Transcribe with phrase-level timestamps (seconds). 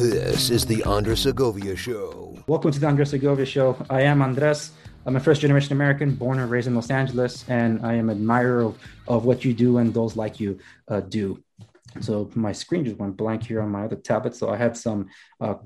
[0.00, 2.42] This is the Andres Segovia Show.
[2.46, 3.76] Welcome to the Andres Segovia Show.
[3.90, 4.70] I am Andres.
[5.04, 8.16] I'm a first generation American, born and raised in Los Angeles, and I am an
[8.16, 11.42] admirer of, of what you do and those like you uh, do.
[12.00, 14.34] So my screen just went blank here on my other tablet.
[14.36, 15.10] So I had some
[15.42, 15.56] uh,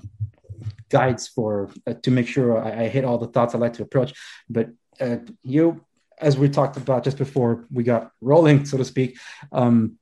[0.89, 3.83] guides for uh, to make sure I, I, hit all the thoughts I like to
[3.83, 4.13] approach.
[4.49, 5.85] But uh, you,
[6.19, 9.17] as we talked about just before we got rolling, so to speak,
[9.51, 9.97] um,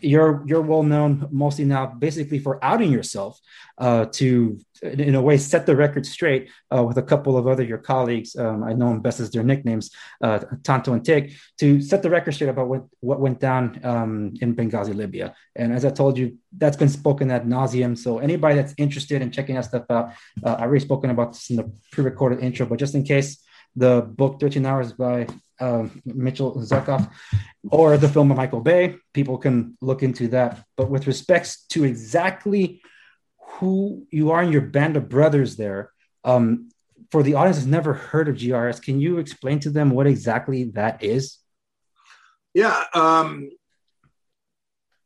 [0.00, 3.38] you're you're well known mostly now basically for outing yourself
[3.78, 7.64] uh, to in a way set the record straight uh, with a couple of other
[7.64, 9.90] your colleagues um, i know them best as their nicknames
[10.22, 14.32] uh, tanto and tig to set the record straight about what, what went down um,
[14.40, 15.34] in benghazi libya.
[15.56, 17.98] And as i told you that's been spoken at nauseum.
[17.98, 20.12] So anybody that's interested in checking that stuff out
[20.44, 23.42] uh, i've already spoken about this in the pre-recorded intro but just in case
[23.76, 25.26] the book 13 hours by
[25.60, 27.10] um, Mitchell Zuckoff,
[27.70, 28.96] or the film of Michael Bay.
[29.12, 30.64] People can look into that.
[30.76, 32.82] But with respects to exactly
[33.38, 35.92] who you are and your band of brothers there,
[36.24, 36.70] um,
[37.10, 40.64] for the audience has never heard of GRS, can you explain to them what exactly
[40.74, 41.38] that is?
[42.52, 42.84] Yeah.
[42.94, 43.50] Um,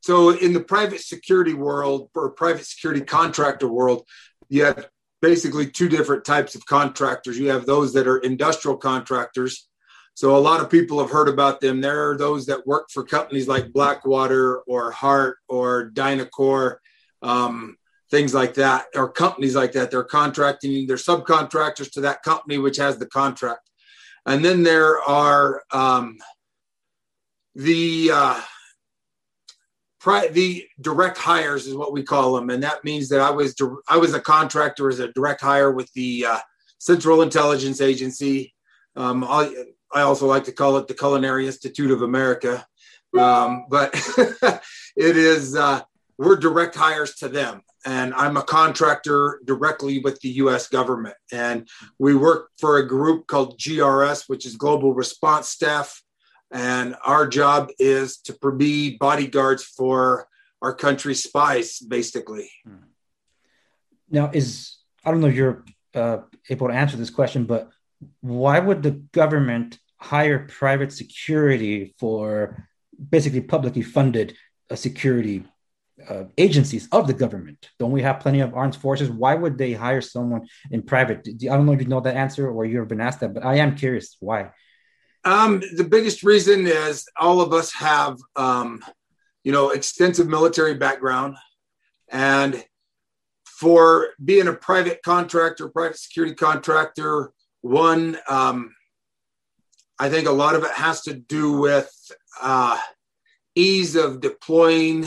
[0.02, 4.06] so in the private security world or private security contractor world,
[4.48, 4.88] you have
[5.22, 7.38] basically two different types of contractors.
[7.38, 9.68] You have those that are industrial contractors,
[10.14, 11.80] so a lot of people have heard about them.
[11.80, 16.76] There are those that work for companies like Blackwater or Hart or DynCorp,
[17.22, 17.76] um,
[18.10, 19.90] things like that, or companies like that.
[19.90, 23.70] They're contracting, they're subcontractors to that company which has the contract.
[24.26, 26.18] And then there are um,
[27.54, 28.40] the uh,
[30.00, 33.54] pri- the direct hires is what we call them, and that means that I was
[33.88, 36.38] I was a contractor as a direct hire with the uh,
[36.78, 38.54] Central Intelligence Agency.
[38.96, 39.24] Um,
[39.92, 42.66] I also like to call it the Culinary Institute of America.
[43.18, 43.90] Um, but
[44.96, 45.82] it is, uh,
[46.18, 47.62] we're direct hires to them.
[47.86, 51.16] And I'm a contractor directly with the US government.
[51.32, 51.66] And
[51.98, 56.02] we work for a group called GRS, which is Global Response Staff.
[56.52, 60.28] And our job is to be bodyguards for
[60.62, 62.50] our country's spies, basically.
[62.66, 62.86] Hmm.
[64.10, 66.18] Now, is I don't know if you're uh,
[66.48, 67.70] able to answer this question, but
[68.20, 72.68] why would the government hire private security for
[73.10, 74.36] basically publicly funded
[74.70, 75.44] uh, security
[76.08, 77.70] uh, agencies of the government?
[77.78, 79.10] Don't we have plenty of armed forces?
[79.10, 81.26] Why would they hire someone in private?
[81.28, 83.56] I don't know if you know that answer or you've been asked that, but I
[83.56, 84.50] am curious why.
[85.24, 88.82] Um, the biggest reason is all of us have, um,
[89.44, 91.36] you know, extensive military background,
[92.10, 92.64] and
[93.44, 98.74] for being a private contractor, private security contractor, one, um,
[99.98, 101.90] I think a lot of it has to do with
[102.40, 102.78] uh,
[103.54, 105.06] ease of deploying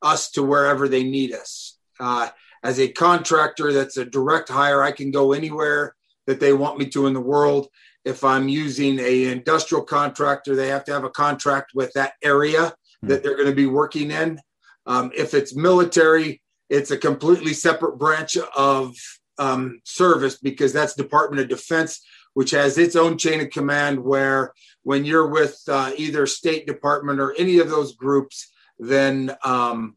[0.00, 1.76] us to wherever they need us.
[1.98, 2.28] Uh,
[2.62, 5.96] as a contractor that's a direct hire, I can go anywhere
[6.28, 7.66] that they want me to in the world.
[8.08, 12.74] If I'm using a industrial contractor, they have to have a contract with that area
[13.02, 13.08] hmm.
[13.08, 14.40] that they're going to be working in.
[14.86, 18.94] Um, if it's military, it's a completely separate branch of
[19.38, 22.00] um, service because that's Department of Defense,
[22.32, 24.02] which has its own chain of command.
[24.02, 29.96] Where when you're with uh, either State Department or any of those groups, then um,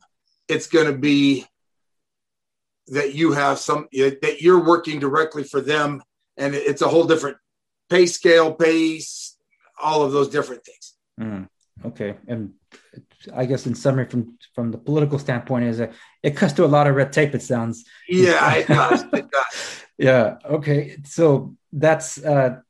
[0.49, 1.45] it's going to be
[2.87, 6.03] that you have some that you're working directly for them,
[6.35, 7.37] and it's a whole different
[7.91, 9.37] pay scale, pace,
[9.79, 10.95] all of those different things.
[11.19, 11.47] Mm,
[11.85, 12.53] okay, and
[13.33, 15.91] I guess in summary, from from the political standpoint, is that
[16.23, 17.35] it cuts to a lot of red tape.
[17.35, 17.85] It sounds.
[18.07, 19.03] Yeah, it does.
[19.13, 19.55] It does.
[19.97, 20.37] yeah.
[20.45, 20.97] Okay.
[21.03, 22.61] So that's uh,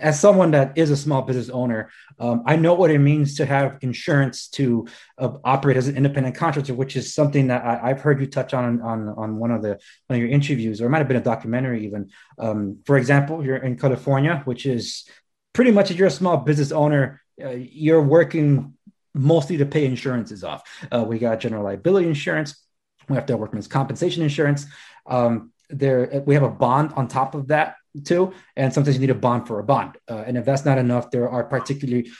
[0.00, 3.46] as someone that is a small business owner, um, I know what it means to
[3.46, 4.86] have insurance to
[5.18, 8.52] uh, operate as an independent contractor, which is something that I, have heard you touch
[8.52, 11.16] on on on one of the one of your interviews, or it might have been
[11.16, 12.10] a documentary even.
[12.38, 15.08] Um, for example, you're in California, which is
[15.54, 18.74] pretty much if you're a small business owner, uh, you're working
[19.14, 20.62] mostly to pay insurances off.
[20.92, 22.60] Uh, we got general liability insurance.
[23.08, 24.66] We have to have workman's compensation insurance.
[25.06, 29.10] Um, there, we have a bond on top of that too, and sometimes you need
[29.10, 29.96] a bond for a bond.
[30.10, 32.10] Uh, and if that's not enough, there are particularly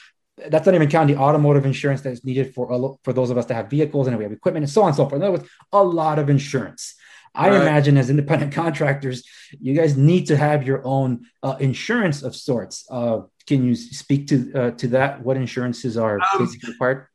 [0.49, 3.47] that's not even counting the automotive insurance that is needed for for those of us
[3.47, 5.21] that have vehicles and we have equipment and so on and so forth.
[5.21, 6.95] In other words, a lot of insurance.
[7.35, 7.63] I right.
[7.63, 9.25] imagine as independent contractors,
[9.61, 12.87] you guys need to have your own uh, insurance of sorts.
[12.91, 15.23] Uh, can you speak to uh, to that?
[15.23, 17.07] What insurances are um, basically required?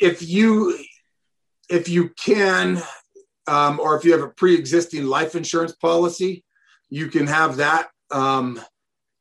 [0.00, 0.78] If you
[1.68, 2.82] if you can,
[3.46, 6.44] um, or if you have a pre-existing life insurance policy,
[6.88, 7.88] you can have that.
[8.10, 8.60] Um,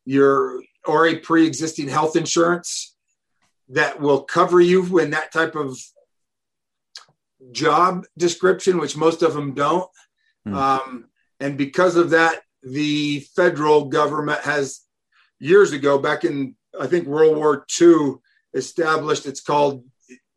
[0.06, 2.96] your or a pre-existing health insurance
[3.70, 5.78] that will cover you when that type of
[7.52, 9.90] job description, which most of them don't.
[10.48, 10.56] Mm.
[10.56, 11.06] Um,
[11.40, 14.82] and because of that, the federal government has
[15.40, 18.16] years ago, back in I think World War II,
[18.54, 19.86] established it's called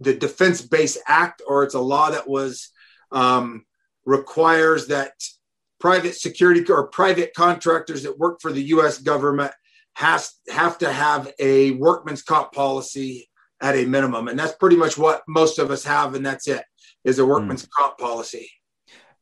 [0.00, 2.70] the Defense Base Act, or it's a law that was
[3.10, 3.64] um,
[4.04, 5.12] requires that
[5.80, 8.98] private security or private contractors that work for the U.S.
[8.98, 9.52] government
[9.94, 13.28] has have to have a workman's comp policy
[13.60, 16.62] at a minimum, and that's pretty much what most of us have, and that's it
[17.04, 17.70] is a workman's mm.
[17.76, 18.48] comp policy.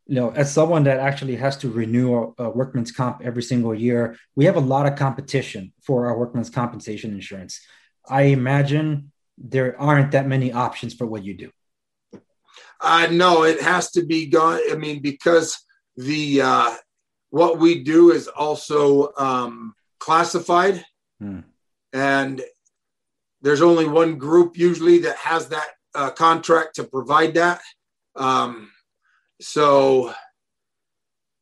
[0.06, 3.74] You know, as someone that actually has to renew a, a workman's comp every single
[3.74, 7.60] year, we have a lot of competition for our workman's compensation insurance.
[8.08, 11.50] I imagine there aren't that many options for what you do.
[12.80, 14.60] Uh, no, it has to be gone.
[14.70, 15.58] I mean, because
[15.96, 16.74] the uh,
[17.30, 20.84] what we do is also um, classified,
[21.20, 21.40] hmm.
[21.92, 22.42] and
[23.42, 27.60] there's only one group usually that has that uh, contract to provide that.
[28.14, 28.70] Um,
[29.40, 30.12] so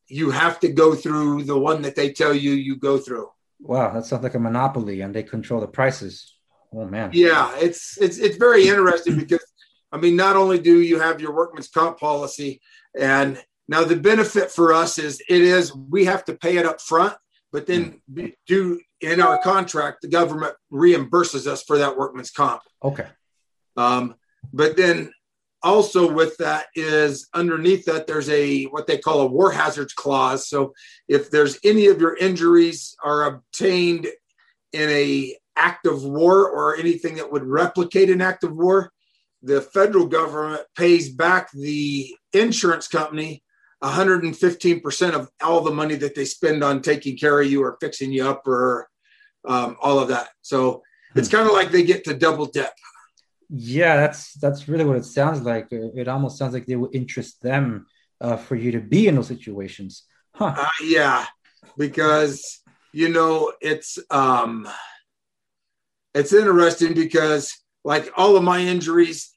[0.08, 3.28] you have to go through the one that they tell you you go through.
[3.60, 6.34] Wow, that sounds like a monopoly, and they control the prices.
[6.72, 7.10] Oh man.
[7.12, 9.44] Yeah, it's it's it's very interesting because
[9.92, 12.60] I mean, not only do you have your workman's comp policy,
[12.98, 16.80] and now the benefit for us is it is we have to pay it up
[16.80, 17.14] front,
[17.52, 18.26] but then hmm.
[18.46, 22.62] do in our contract the government reimburses us for that workman's comp.
[22.82, 23.06] Okay.
[23.76, 24.14] Um,
[24.52, 25.12] but then
[25.62, 30.48] also with that is underneath that there's a what they call a war hazards clause.
[30.48, 30.74] So
[31.08, 34.06] if there's any of your injuries are obtained
[34.72, 38.92] in a act of war or anything that would replicate an act of war,
[39.42, 43.43] the federal government pays back the insurance company
[43.84, 48.12] 115% of all the money that they spend on taking care of you or fixing
[48.12, 48.88] you up or
[49.46, 50.28] um, all of that.
[50.42, 50.82] So
[51.14, 51.36] it's hmm.
[51.36, 52.72] kind of like they get to double dip.
[53.50, 55.68] Yeah, that's that's really what it sounds like.
[55.70, 57.86] It almost sounds like they would interest them
[58.20, 60.04] uh, for you to be in those situations.
[60.34, 60.54] Huh.
[60.56, 61.26] Uh, yeah,
[61.76, 64.66] because you know it's um,
[66.14, 67.52] it's interesting because
[67.84, 69.30] like all of my injuries,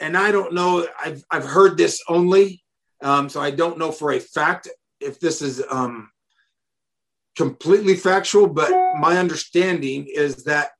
[0.00, 0.86] and I don't know.
[1.02, 2.64] I've I've heard this only,
[3.02, 4.68] um, so I don't know for a fact
[5.00, 6.10] if this is um,
[7.36, 8.46] completely factual.
[8.46, 10.70] But my understanding is that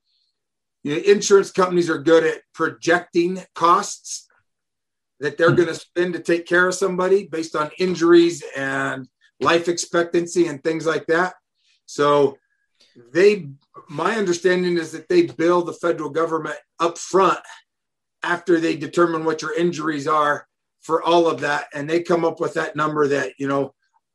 [0.82, 4.28] you know, insurance companies are good at projecting costs
[5.20, 5.56] that they're mm-hmm.
[5.56, 9.08] going to spend to take care of somebody based on injuries and
[9.40, 11.34] life expectancy and things like that.
[11.86, 12.38] So
[13.12, 13.48] they
[13.88, 17.38] my understanding is that they bill the federal government up front
[18.22, 20.46] after they determine what your injuries are
[20.86, 21.66] for all of that.
[21.74, 23.74] And they come up with that number that you know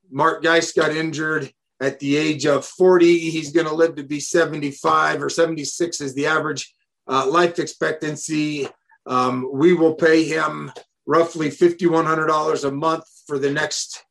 [0.10, 4.20] mark geist got injured at the age of 40 he's going to live to be
[4.20, 6.74] 75 or 76 is the average
[7.08, 8.68] uh, life expectancy.
[9.06, 10.72] Um, we will pay him
[11.06, 14.04] roughly $5100 a month for the next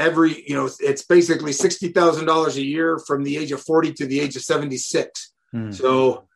[0.00, 4.18] every you know it's basically $60000 a year from the age of 40 to the
[4.18, 5.70] age of 76 hmm.
[5.70, 6.26] so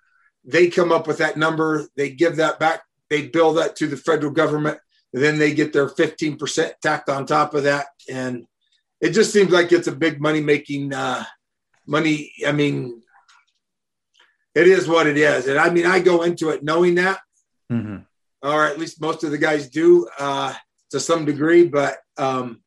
[0.48, 1.86] they come up with that number.
[1.96, 4.78] They give that back they bill that to the federal government
[5.14, 8.44] then they get their 15% tacked on top of that and
[9.00, 11.24] it just seems like it's a big money making uh,
[11.86, 13.02] money i mean
[14.54, 17.18] it is what it is and i mean i go into it knowing that
[17.72, 17.98] mm-hmm.
[18.42, 20.52] or at least most of the guys do uh,
[20.90, 22.60] to some degree but um,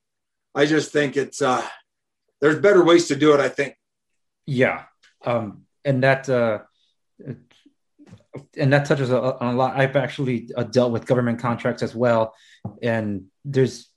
[0.54, 1.66] I just think it's uh,
[2.40, 3.40] there's better ways to do it.
[3.40, 3.76] I think.
[4.46, 4.84] Yeah,
[5.26, 6.60] um, and that uh,
[8.58, 9.76] and that touches on a lot.
[9.76, 12.34] I've actually uh, dealt with government contracts as well,
[12.82, 13.90] and there's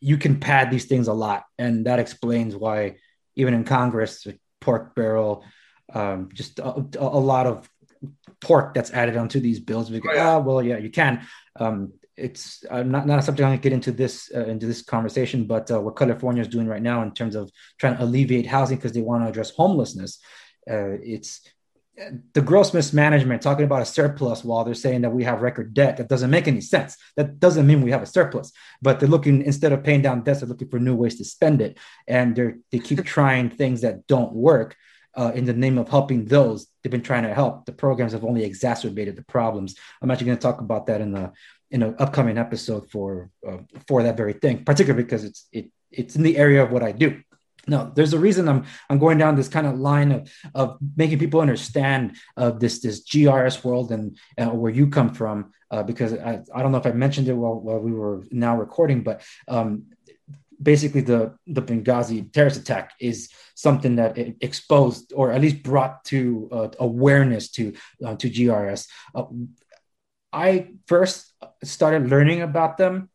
[0.00, 2.96] you can pad these things a lot, and that explains why
[3.36, 4.26] even in Congress,
[4.60, 5.44] pork barrel,
[5.92, 7.68] um, just a, a, lot of
[8.40, 9.90] pork that's added onto these bills.
[9.90, 10.36] Because, oh, yeah.
[10.36, 11.26] oh well, yeah, you can.
[11.56, 14.66] Um, it's uh, not not a subject I'm going to get into this uh, into
[14.66, 18.04] this conversation, but uh, what California is doing right now in terms of trying to
[18.04, 20.18] alleviate housing because they want to address homelessness,
[20.70, 21.40] uh, it's
[22.32, 23.42] the gross mismanagement.
[23.42, 26.48] Talking about a surplus while they're saying that we have record debt, that doesn't make
[26.48, 26.96] any sense.
[27.16, 28.52] That doesn't mean we have a surplus.
[28.80, 31.60] But they're looking instead of paying down debts, they're looking for new ways to spend
[31.60, 34.76] it, and they they keep trying things that don't work.
[35.12, 38.24] Uh, in the name of helping those they've been trying to help, the programs have
[38.24, 39.74] only exacerbated the problems.
[40.00, 41.32] I'm actually going to talk about that in the
[41.72, 46.14] in an upcoming episode for uh, for that very thing, particularly because it's it it's
[46.14, 47.20] in the area of what I do.
[47.70, 51.20] Now, there's a reason I'm I'm going down this kind of line of of making
[51.20, 56.12] people understand of this this GRS world and uh, where you come from, uh, because
[56.12, 59.22] I, I don't know if I mentioned it while, while we were now recording, but
[59.46, 59.86] um,
[60.60, 66.48] basically the the Benghazi terrorist attack is something that exposed or at least brought to
[66.52, 67.74] uh, awareness to
[68.04, 68.88] uh, to GRS.
[69.14, 69.24] Uh,
[70.32, 73.10] I first started learning about them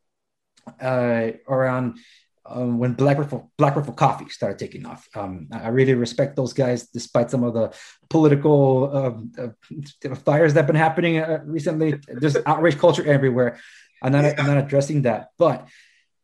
[0.81, 2.00] uh, around
[2.45, 5.07] um, when Black Rifle Black Rifle Coffee started taking off.
[5.15, 7.73] Um, I really respect those guys, despite some of the
[8.09, 11.99] political uh, uh, fires that have been happening uh, recently.
[12.07, 13.59] There's outrage culture everywhere.
[14.01, 14.35] I'm not, yeah.
[14.37, 15.67] I'm not addressing that, but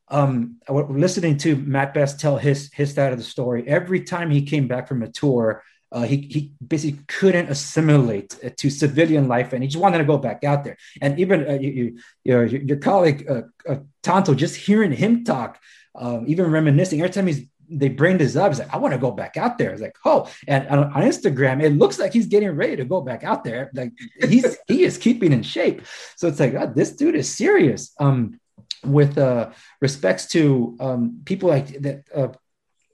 [0.09, 3.67] um, listening to Matt Best tell his his side of the story.
[3.67, 8.69] Every time he came back from a tour, uh, he, he basically couldn't assimilate to
[8.69, 10.77] civilian life and he just wanted to go back out there.
[11.01, 15.59] And even uh, you, you, your, your colleague, uh, uh, Tanto, just hearing him talk,
[15.95, 18.98] um, even reminiscing, every time he's they bring this up, he's like, I want to
[18.98, 19.71] go back out there.
[19.71, 23.00] It's like, oh, and on, on, Instagram, it looks like he's getting ready to go
[23.00, 23.71] back out there.
[23.74, 23.93] Like
[24.27, 25.83] he's he is keeping in shape.
[26.17, 27.93] So it's like, oh, this dude is serious.
[28.00, 28.39] Um,
[28.83, 32.29] with uh respects to um people like that uh,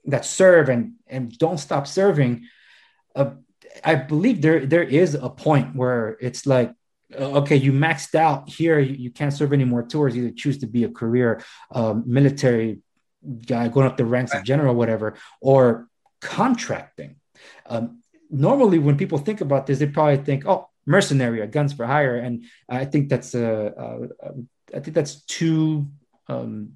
[0.04, 2.44] that serve and and don't stop serving
[3.16, 3.30] uh,
[3.84, 6.72] I believe there there is a point where it's like
[7.18, 10.14] uh, okay, you maxed out here, you, can't serve any more tours.
[10.14, 12.80] Either choose to be a career um, military
[13.46, 15.88] guy going up the ranks of general, whatever, or
[16.20, 17.16] contracting.
[17.66, 21.86] Um, normally, when people think about this, they probably think, "Oh, mercenary or guns for
[21.86, 24.32] hire," and I think that's a, a, a
[24.76, 25.88] I think that's too
[26.28, 26.72] um,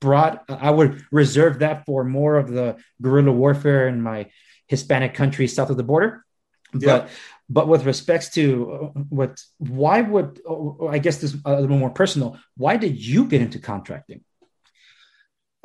[0.00, 0.40] broad.
[0.48, 4.30] I would reserve that for more of the guerrilla warfare in my
[4.66, 6.24] Hispanic countries south of the border.
[6.72, 7.08] But yeah.
[7.48, 10.40] but with respects to uh, what, why would
[10.88, 12.38] I guess this a little more personal?
[12.56, 14.22] Why did you get into contracting?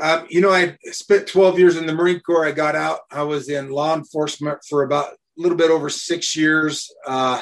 [0.03, 2.45] Um, you know, I spent 12 years in the Marine Corps.
[2.45, 2.99] I got out.
[3.09, 6.93] I was in law enforcement for about a little bit over six years.
[7.07, 7.41] Uh,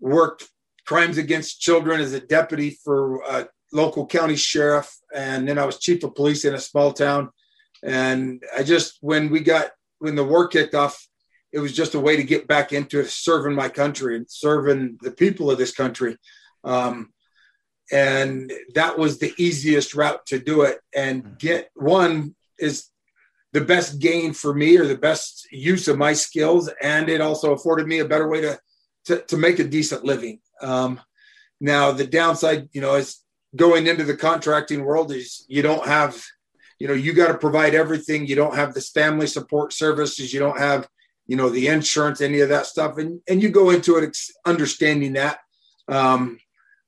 [0.00, 0.48] worked
[0.86, 5.78] crimes against children as a deputy for a local county sheriff, and then I was
[5.78, 7.28] chief of police in a small town.
[7.82, 9.66] And I just when we got
[9.98, 11.06] when the war kicked off,
[11.52, 15.10] it was just a way to get back into serving my country and serving the
[15.10, 16.16] people of this country.
[16.64, 17.12] Um,
[17.90, 20.80] and that was the easiest route to do it.
[20.94, 22.88] And get one is
[23.52, 26.70] the best gain for me or the best use of my skills.
[26.80, 28.58] And it also afforded me a better way to
[29.06, 30.40] to, to make a decent living.
[30.60, 31.00] Um,
[31.60, 33.20] now the downside you know is
[33.56, 36.22] going into the contracting world is you don't have
[36.78, 38.26] you know you got to provide everything.
[38.26, 40.32] You don't have this family support services.
[40.32, 40.88] You don't have
[41.26, 42.98] you know the insurance any of that stuff.
[42.98, 44.16] And and you go into it
[44.46, 45.38] understanding that.
[45.88, 46.38] Um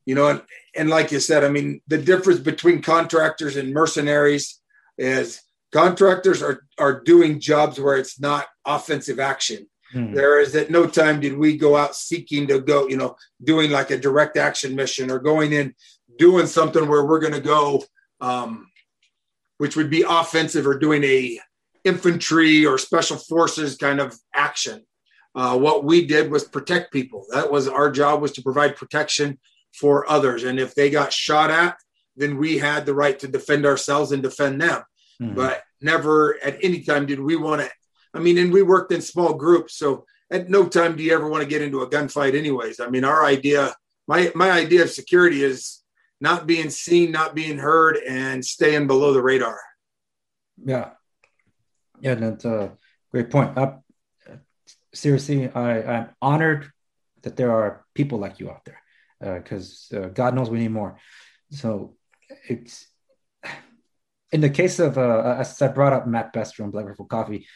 [0.04, 0.42] you know and
[0.76, 4.60] and like you said i mean the difference between contractors and mercenaries
[4.98, 5.40] is
[5.72, 10.12] contractors are are doing jobs where it's not offensive action hmm.
[10.14, 13.70] there is at no time did we go out seeking to go you know doing
[13.70, 15.74] like a direct action mission or going in
[16.18, 17.82] doing something where we're going to go
[18.20, 18.68] um,
[19.58, 21.38] which would be offensive or doing a
[21.84, 24.84] infantry or special forces kind of action.
[25.34, 27.24] Uh, what we did was protect people.
[27.30, 29.38] That was our job was to provide protection
[29.72, 30.44] for others.
[30.44, 31.76] And if they got shot at,
[32.16, 34.82] then we had the right to defend ourselves and defend them.
[35.20, 35.34] Mm-hmm.
[35.34, 37.70] But never at any time did we want to.
[38.14, 41.28] I mean, and we worked in small groups, so at no time do you ever
[41.28, 42.36] want to get into a gunfight.
[42.36, 43.74] Anyways, I mean, our idea,
[44.06, 45.82] my my idea of security is
[46.20, 49.58] not being seen, not being heard, and staying below the radar.
[50.64, 50.90] Yeah,
[52.00, 52.72] yeah, that's a
[53.10, 53.56] great point.
[53.56, 53.76] Uh,
[54.92, 56.70] seriously, I, I'm honored
[57.22, 58.80] that there are people like you out there,
[59.22, 60.98] because uh, uh, God knows we need more.
[61.50, 61.96] So
[62.48, 62.86] it's
[64.30, 67.46] in the case of uh, as I brought up Matt Best from Black Rifle Coffee.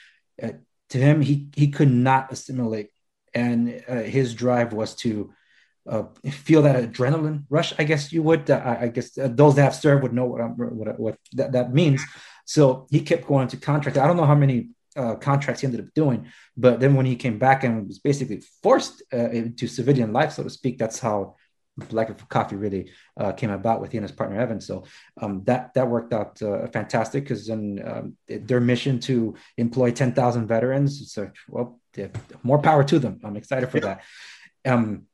[0.42, 0.52] Uh,
[0.90, 2.90] to him, he he could not assimilate,
[3.35, 5.32] and uh, his drive was to
[5.88, 7.73] uh, feel that adrenaline rush.
[7.78, 8.50] I guess you would.
[8.50, 11.52] Uh, I guess uh, those that have served would know what I'm, what, what that,
[11.52, 12.02] that means.
[12.44, 13.99] So he kept going to contract.
[13.99, 17.16] I don't know how many uh, contracts he ended up doing, but then when he
[17.16, 21.37] came back and was basically forced uh, into civilian life, so to speak, that's how
[21.76, 24.61] Black Rifle Coffee really uh, came about with he and his partner Evan.
[24.61, 24.85] So
[25.21, 30.12] um, that that worked out uh, fantastic because then um, their mission to employ ten
[30.12, 31.12] thousand veterans.
[31.12, 31.80] So well,
[32.42, 33.21] more power to them.
[33.25, 34.02] I'm excited for that.
[34.64, 35.06] Um,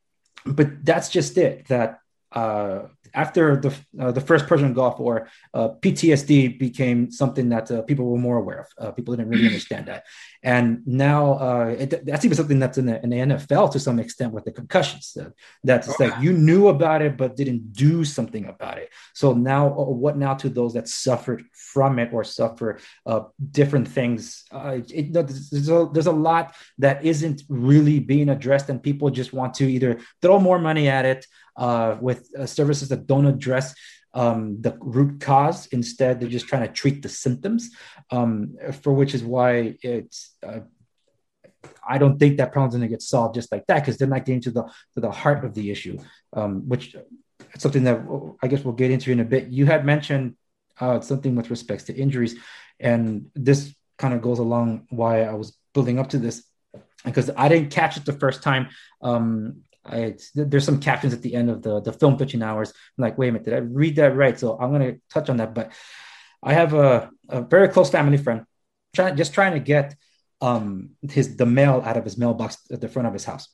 [0.45, 1.69] but that's just it.
[1.69, 1.99] That
[2.33, 7.83] uh, after the uh, the first Persian Gulf War, uh, PTSD became something that uh,
[7.83, 8.67] people were more aware of.
[8.79, 10.05] Uh, people didn't really understand that,
[10.43, 14.01] and now uh, it, that's even something that's in the, in the, NFL to some
[14.01, 15.17] extent with the concussions.
[15.63, 18.91] that's oh, like you knew about it but didn't do something about it.
[19.15, 22.81] So now, what now to those that suffered from it or suffer
[23.51, 24.45] different things?
[24.53, 29.55] It, there's, a, there's a lot that isn't really being addressed, and people just want
[29.55, 33.75] to either throw more money at it uh, with uh, services that don't address
[34.15, 35.67] um, the root cause.
[35.69, 37.71] Instead, they're just trying to treat the symptoms,
[38.11, 40.61] um, for which is why it's uh,
[41.87, 44.25] I don't think that problem's going to get solved just like that because they're not
[44.25, 44.63] getting to the
[44.95, 45.99] to the heart of the issue,
[46.33, 46.97] um, which
[47.55, 48.01] it's something that
[48.43, 49.49] I guess we'll get into in a bit.
[49.49, 50.37] You had mentioned
[50.81, 52.37] uh, something with respects to injuries,
[52.81, 56.45] and this kind of goes along why I was building up to this
[57.05, 58.69] because I didn't catch it the first time.
[59.01, 62.71] Um, I, there's some captions at the end of the the film 13 Hours.
[62.71, 64.39] I'm like, wait a minute, did I read that right?
[64.39, 65.55] So I'm to touch on that.
[65.55, 65.73] But
[66.43, 68.45] I have a, a very close family friend,
[68.95, 69.97] trying just trying to get
[70.41, 73.49] um, his the mail out of his mailbox at the front of his house.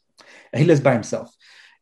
[0.53, 1.35] And he lives by himself.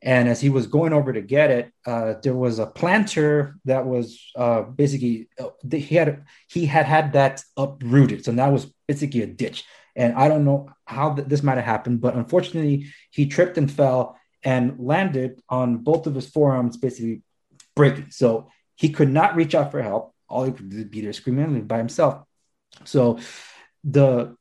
[0.02, 3.86] And as he was going over to get it, uh, there was a planter that
[3.86, 9.22] was uh, basically uh, he had he had had that uprooted, so that was basically
[9.22, 9.64] a ditch.
[9.96, 13.70] And I don't know how th- this might have happened, but unfortunately, he tripped and
[13.70, 17.22] fell and landed on both of his forearms, basically
[17.74, 18.12] breaking.
[18.12, 20.14] So he could not reach out for help.
[20.28, 22.22] All he could do be there screaming by himself.
[22.84, 23.18] So
[23.82, 24.36] the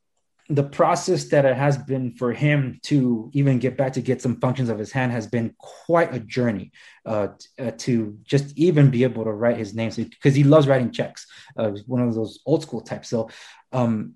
[0.47, 4.39] the process that it has been for him to even get back to get some
[4.39, 6.71] functions of his hand has been quite a journey
[7.07, 10.43] uh, t- uh, to just even be able to write his name because so, he
[10.43, 11.25] loves writing checks
[11.57, 13.27] uh, one of those old school types so
[13.71, 14.13] um,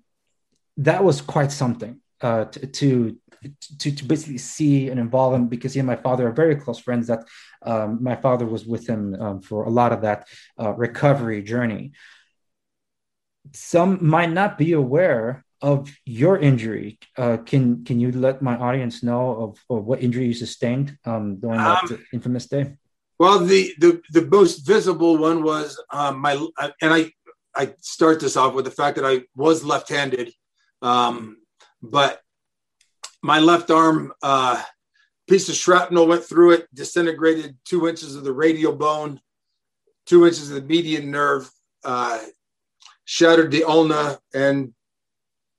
[0.76, 3.18] that was quite something uh, to, to,
[3.78, 6.78] to to basically see and involve him because he and my father are very close
[6.78, 7.26] friends that
[7.62, 11.92] um, my father was with him um, for a lot of that uh, recovery journey
[13.52, 19.02] some might not be aware of your injury, uh, can can you let my audience
[19.02, 22.76] know of, of what injury you sustained um, during that um, infamous day?
[23.18, 26.32] Well, the, the the most visible one was um, my,
[26.80, 27.12] and I
[27.54, 30.32] I start this off with the fact that I was left-handed,
[30.80, 31.36] um,
[31.82, 32.20] but
[33.22, 34.62] my left arm uh,
[35.28, 39.20] piece of shrapnel went through it, disintegrated two inches of the radial bone,
[40.06, 41.50] two inches of the median nerve,
[41.84, 42.18] uh,
[43.04, 44.72] shattered the ulna, and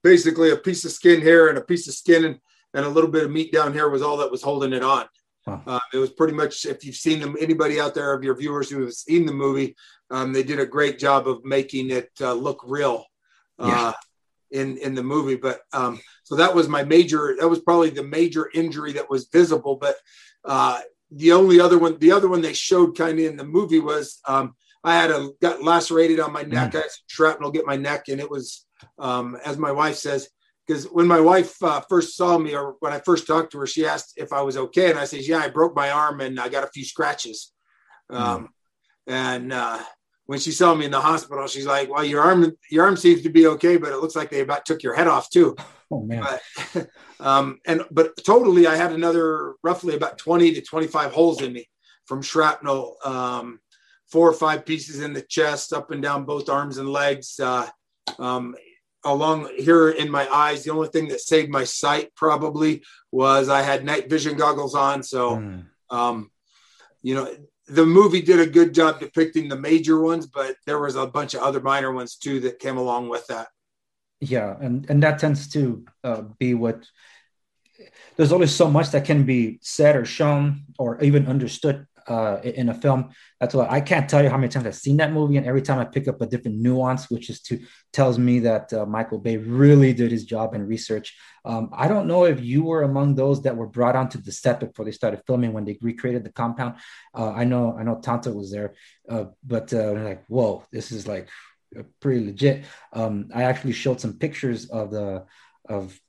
[0.03, 2.39] basically a piece of skin here and a piece of skin and,
[2.73, 5.05] and a little bit of meat down here was all that was holding it on.
[5.45, 5.59] Huh.
[5.65, 8.69] Uh, it was pretty much, if you've seen them, anybody out there of your viewers
[8.69, 9.75] who have seen the movie,
[10.11, 13.05] um, they did a great job of making it uh, look real
[13.57, 13.93] uh,
[14.51, 14.59] yeah.
[14.59, 15.35] in in the movie.
[15.35, 15.99] But um,
[16.31, 17.35] so that was my major.
[17.37, 19.75] That was probably the major injury that was visible.
[19.75, 19.97] But
[20.45, 20.79] uh,
[21.11, 24.21] the only other one, the other one they showed kind of in the movie was
[24.25, 26.71] um, I had a got lacerated on my neck.
[26.71, 26.75] Mm.
[26.75, 28.65] I had shrapnel get my neck, and it was
[28.97, 30.29] um, as my wife says,
[30.65, 33.67] because when my wife uh, first saw me or when I first talked to her,
[33.67, 36.39] she asked if I was okay, and I said, "Yeah, I broke my arm and
[36.39, 37.51] I got a few scratches."
[38.09, 38.47] Um, mm.
[39.07, 39.79] And uh,
[40.27, 43.21] when she saw me in the hospital, she's like, "Well, your arm, your arm seems
[43.23, 45.57] to be okay, but it looks like they about took your head off too."
[45.91, 46.25] Oh man!
[46.73, 46.87] But,
[47.19, 51.67] um, and but totally, I had another roughly about twenty to twenty-five holes in me
[52.05, 52.97] from shrapnel.
[53.03, 53.59] Um,
[54.07, 57.39] four or five pieces in the chest, up and down both arms and legs.
[57.39, 57.67] Uh,
[58.19, 58.55] um,
[59.03, 60.63] along here in my eyes.
[60.63, 65.03] The only thing that saved my sight probably was I had night vision goggles on.
[65.03, 65.65] So, mm.
[65.89, 66.31] um,
[67.01, 67.33] you know,
[67.67, 71.33] the movie did a good job depicting the major ones, but there was a bunch
[71.33, 73.47] of other minor ones too that came along with that.
[74.21, 76.87] Yeah, and and that tends to uh, be what.
[78.15, 82.69] There's only so much that can be said or shown or even understood uh, in
[82.69, 83.09] a film.
[83.39, 85.63] That's why I can't tell you how many times I've seen that movie, and every
[85.63, 87.59] time I pick up a different nuance, which is to
[87.93, 91.17] tells me that uh, Michael Bay really did his job in research.
[91.43, 94.59] Um, I don't know if you were among those that were brought onto the set
[94.59, 96.75] before they started filming when they recreated the compound.
[97.17, 98.75] Uh, I know, I know, Tanto was there,
[99.09, 101.27] uh, but uh, like, whoa, this is like
[101.99, 102.65] pretty legit.
[102.93, 105.25] Um, I actually showed some pictures of the
[105.67, 105.99] of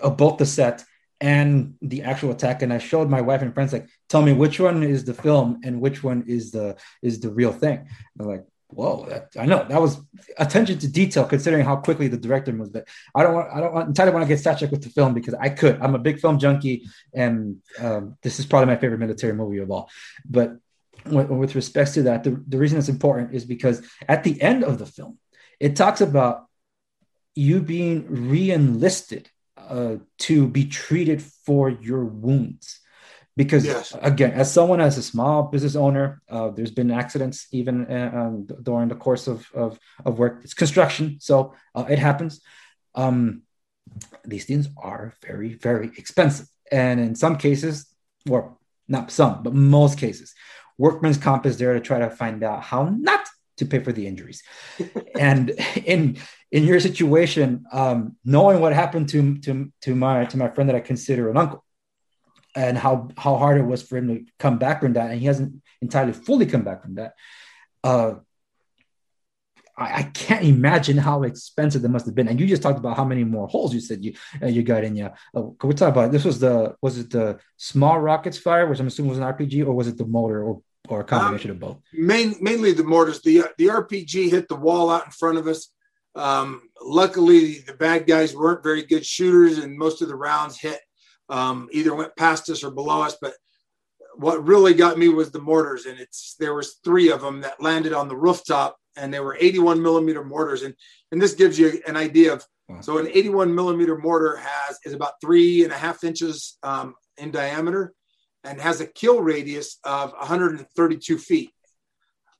[0.00, 0.84] of both the set
[1.20, 4.58] and the actual attack and i showed my wife and friends like tell me which
[4.58, 7.86] one is the film and which one is the is the real thing.
[8.16, 10.00] They're like whoa that, i know that was
[10.38, 13.74] attention to detail considering how quickly the director moved but i don't want i don't
[13.74, 15.78] want entirely want to get sidetracked with the film because i could.
[15.80, 19.70] I'm a big film junkie and um, this is probably my favorite military movie of
[19.70, 19.90] all.
[20.24, 20.56] But
[21.06, 24.64] with, with respects to that the, the reason it's important is because at the end
[24.64, 25.18] of the film
[25.60, 26.46] it talks about
[27.34, 32.80] you being re-enlisted uh, to be treated for your wounds.
[33.34, 33.96] Because yes.
[34.02, 38.46] again as someone as a small business owner uh, there's been accidents even uh, um,
[38.62, 42.42] during the course of, of, of, work it's construction so uh, it happens.
[42.94, 43.42] Um,
[44.26, 46.46] these things are very very expensive.
[46.70, 47.86] And in some cases
[48.28, 50.34] or not some but most cases
[50.78, 53.26] workman's comp is there to try to find out how not
[53.58, 54.42] to pay for the injuries.
[55.18, 55.50] and
[55.84, 56.18] in
[56.50, 60.76] in your situation, um, knowing what happened to to to my to my friend that
[60.76, 61.64] I consider an uncle,
[62.54, 65.26] and how how hard it was for him to come back from that, and he
[65.26, 67.14] hasn't entirely fully come back from that.
[67.84, 68.14] Uh,
[69.76, 72.28] I, I, can't imagine how expensive they must have been.
[72.28, 74.84] And you just talked about how many more holes you said you uh, you got
[74.84, 74.94] in.
[74.96, 76.24] Yeah, uh, we talk about this?
[76.24, 79.72] Was the was it the small rockets fire, which I'm assuming was an RPG, or
[79.72, 81.78] was it the mortar, or or a combination um, of both?
[81.92, 83.22] Main, mainly the mortars.
[83.22, 85.68] The the RPG hit the wall out in front of us.
[86.14, 90.80] Um, luckily, the bad guys weren't very good shooters, and most of the rounds hit
[91.28, 93.16] um, either went past us or below us.
[93.20, 93.34] But
[94.16, 97.62] what really got me was the mortars, and it's there was three of them that
[97.62, 100.74] landed on the rooftop, and they were 81 millimeter mortars, and
[101.10, 102.44] and this gives you an idea of.
[102.80, 107.30] So an 81 millimeter mortar has is about three and a half inches um, in
[107.30, 107.92] diameter,
[108.44, 111.50] and has a kill radius of 132 feet,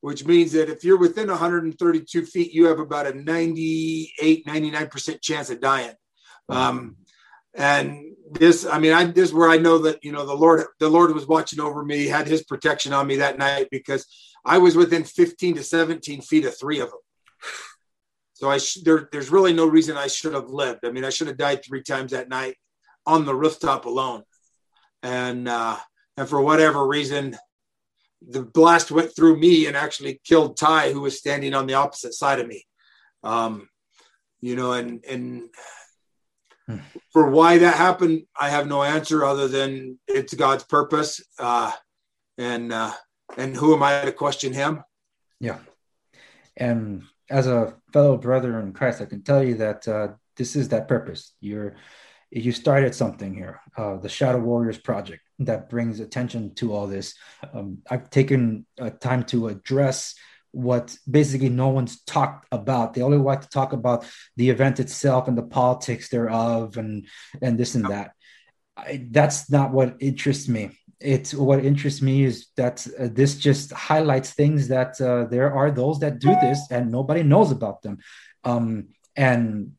[0.00, 5.50] which means that if you're within 132 feet, you have about a 98, 99% chance
[5.50, 5.94] of dying.
[6.48, 6.96] Um,
[7.54, 10.64] and this i mean i this is where i know that you know the lord
[10.80, 14.06] the lord was watching over me had his protection on me that night because
[14.44, 16.98] i was within 15 to 17 feet of three of them.
[18.34, 20.80] So i sh- there, there's really no reason i should have lived.
[20.84, 22.56] I mean i should have died three times that night
[23.06, 24.22] on the rooftop alone.
[25.02, 25.76] And uh
[26.16, 27.36] and for whatever reason
[28.26, 32.14] the blast went through me and actually killed ty who was standing on the opposite
[32.14, 32.64] side of me.
[33.22, 33.68] Um
[34.40, 35.50] you know and and
[37.12, 41.20] for why that happened, I have no answer other than it's God's purpose.
[41.38, 41.72] Uh,
[42.38, 42.92] and uh,
[43.36, 44.82] and who am I to question Him?
[45.40, 45.58] Yeah,
[46.56, 50.68] and as a fellow brother in Christ, I can tell you that uh, this is
[50.70, 51.34] that purpose.
[51.40, 51.76] You're
[52.32, 57.14] you started something here, uh, the Shadow Warriors project that brings attention to all this.
[57.52, 60.14] Um, I've taken uh, time to address
[60.52, 62.94] what basically no one's talked about.
[62.94, 67.06] They only like to talk about the event itself and the politics thereof and
[67.40, 68.12] and this and that.
[68.76, 70.78] I, that's not what interests me.
[71.00, 75.70] It's what interests me is that uh, this just highlights things that uh, there are
[75.70, 77.98] those that do this and nobody knows about them,
[78.44, 79.72] um, and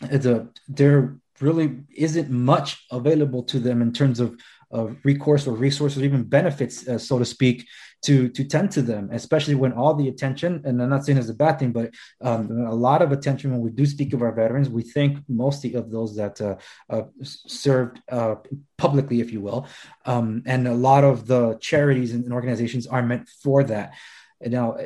[0.00, 4.38] the there really isn't much available to them in terms of
[4.70, 7.66] of recourse or resources, or even benefits, uh, so to speak,
[8.06, 11.28] to to tend to them, especially when all the attention, and I'm not saying it's
[11.28, 11.90] a bad thing, but
[12.20, 15.74] um, a lot of attention when we do speak of our veterans, we think mostly
[15.74, 16.56] of those that uh,
[16.88, 18.36] uh, served uh,
[18.78, 19.66] publicly, if you will,
[20.04, 23.94] um, and a lot of the charities and organizations are meant for that.
[24.40, 24.76] Now,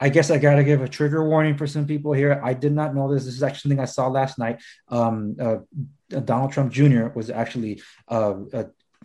[0.00, 2.40] I guess I got to give a trigger warning for some people here.
[2.42, 3.24] I did not know this.
[3.24, 4.62] This is actually something I saw last night.
[4.88, 5.56] Um, uh,
[6.08, 7.08] Donald Trump Jr.
[7.08, 8.64] was actually uh, uh,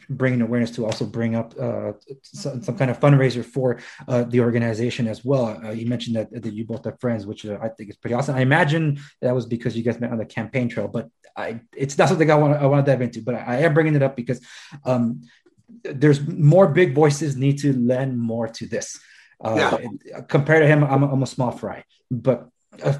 [0.10, 4.40] bringing awareness to also bring up uh, some, some, kind of fundraiser for uh, the
[4.40, 5.60] organization as well.
[5.64, 8.14] Uh, you mentioned that, that you both are friends, which uh, I think is pretty
[8.14, 8.36] awesome.
[8.36, 11.98] I imagine that was because you guys met on the campaign trail, but I, it's
[11.98, 13.22] not something I want I want to dive into.
[13.22, 14.42] But I, I am bringing it up because
[14.86, 15.24] um,
[15.84, 19.00] there's more big voices need to lend more to this.
[19.44, 20.22] Uh, yeah.
[20.22, 22.50] Compared to him, I'm, I'm a small fry, but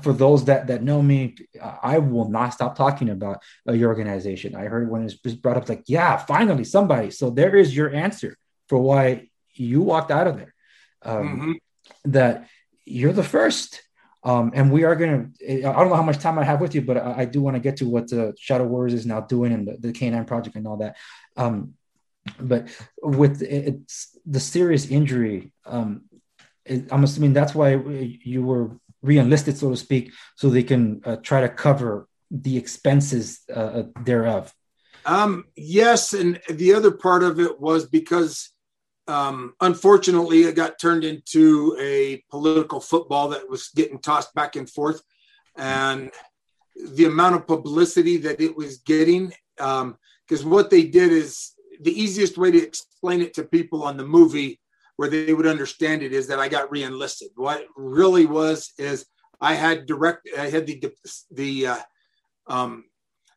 [0.02, 4.56] for those that that know me, I will not stop talking about uh, your organization.
[4.56, 7.12] I heard when it was brought up, like, yeah, finally somebody.
[7.12, 8.38] So there is your answer
[8.70, 10.54] for why you walked out of there.
[11.02, 12.12] Um, mm-hmm.
[12.12, 12.48] That
[12.86, 13.82] you're the first.
[14.26, 16.74] Um, and we are going to, I don't know how much time I have with
[16.76, 19.20] you, but I, I do want to get to what the Shadow Warriors is now
[19.20, 20.96] doing and the, the K9 project and all that.
[21.36, 21.74] Um,
[22.40, 22.70] but
[23.02, 26.04] with it's the serious injury, um,
[26.66, 31.18] it, I'm assuming that's why you were re-enlisted, so to speak, so they can uh,
[31.18, 34.54] try to cover the expenses uh, uh, thereof?
[35.06, 38.50] Um, yes, and the other part of it was because
[39.08, 44.70] um, unfortunately it got turned into a political football that was getting tossed back and
[44.70, 45.02] forth,
[45.58, 46.10] and
[46.76, 49.34] the amount of publicity that it was getting.
[49.58, 53.98] Because um, what they did is the easiest way to explain it to people on
[53.98, 54.60] the movie
[54.98, 57.30] where they would understand it is that I got reenlisted.
[57.36, 59.06] What really was is
[59.42, 60.84] I had direct, I had the
[61.32, 61.80] the uh,
[62.48, 62.86] um,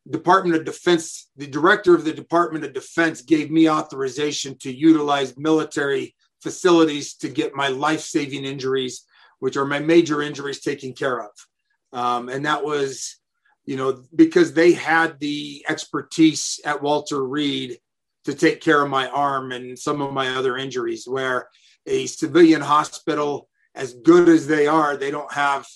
[0.08, 5.36] Department of Defense, the director of the Department of Defense gave me authorization to utilize
[5.36, 9.04] military facilities to get my life saving injuries,
[9.40, 11.30] which are my major injuries, taken care of.
[11.92, 13.16] Um, and that was,
[13.64, 17.78] you know, because they had the expertise at Walter Reed
[18.26, 21.06] to take care of my arm and some of my other injuries.
[21.08, 21.48] Where
[21.86, 25.66] a civilian hospital, as good as they are, they don't have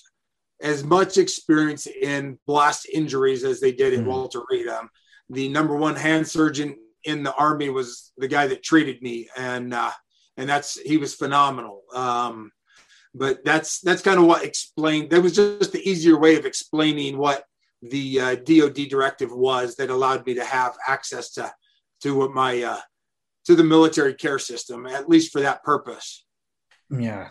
[0.61, 4.07] as much experience in blast injuries as they did in mm.
[4.07, 4.67] Walter Reed.
[4.67, 4.89] Um,
[5.29, 9.73] the number one hand surgeon in the army was the guy that treated me, and
[9.73, 9.91] uh,
[10.37, 11.81] and that's he was phenomenal.
[11.93, 12.51] Um,
[13.13, 15.09] but that's that's kind of what explained.
[15.09, 17.45] That was just the easier way of explaining what
[17.81, 21.51] the uh, DoD directive was that allowed me to have access to
[22.01, 22.79] to what my uh,
[23.45, 26.25] to the military care system, at least for that purpose.
[26.89, 27.29] Yeah,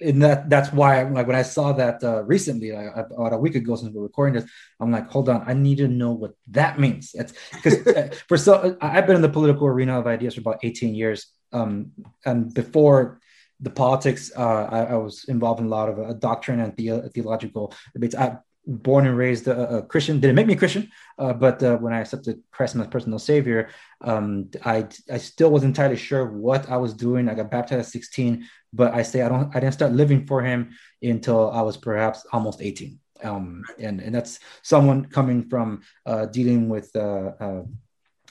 [0.00, 3.54] and that that's why like when I saw that uh, recently, like, about a week
[3.54, 4.50] ago since we're recording this,
[4.80, 7.12] I'm like, hold on, I need to know what that means.
[7.14, 10.60] It's because uh, for so I've been in the political arena of ideas for about
[10.62, 11.92] 18 years, um,
[12.24, 13.20] and before
[13.60, 17.08] the politics, uh, I, I, was involved in a lot of uh, doctrine and the-
[17.14, 18.14] theological debates.
[18.14, 20.20] I born and raised a, a Christian.
[20.20, 23.18] Didn't make me a Christian, uh, but uh, when I accepted Christ as my personal
[23.18, 23.68] Savior,
[24.00, 27.28] um, I I still wasn't entirely sure what I was doing.
[27.28, 30.42] I got baptized at 16, but I say I don't I didn't start living for
[30.42, 30.70] Him
[31.02, 32.98] until I was perhaps almost 18.
[33.22, 37.62] Um, and and that's someone coming from uh, dealing with uh, uh,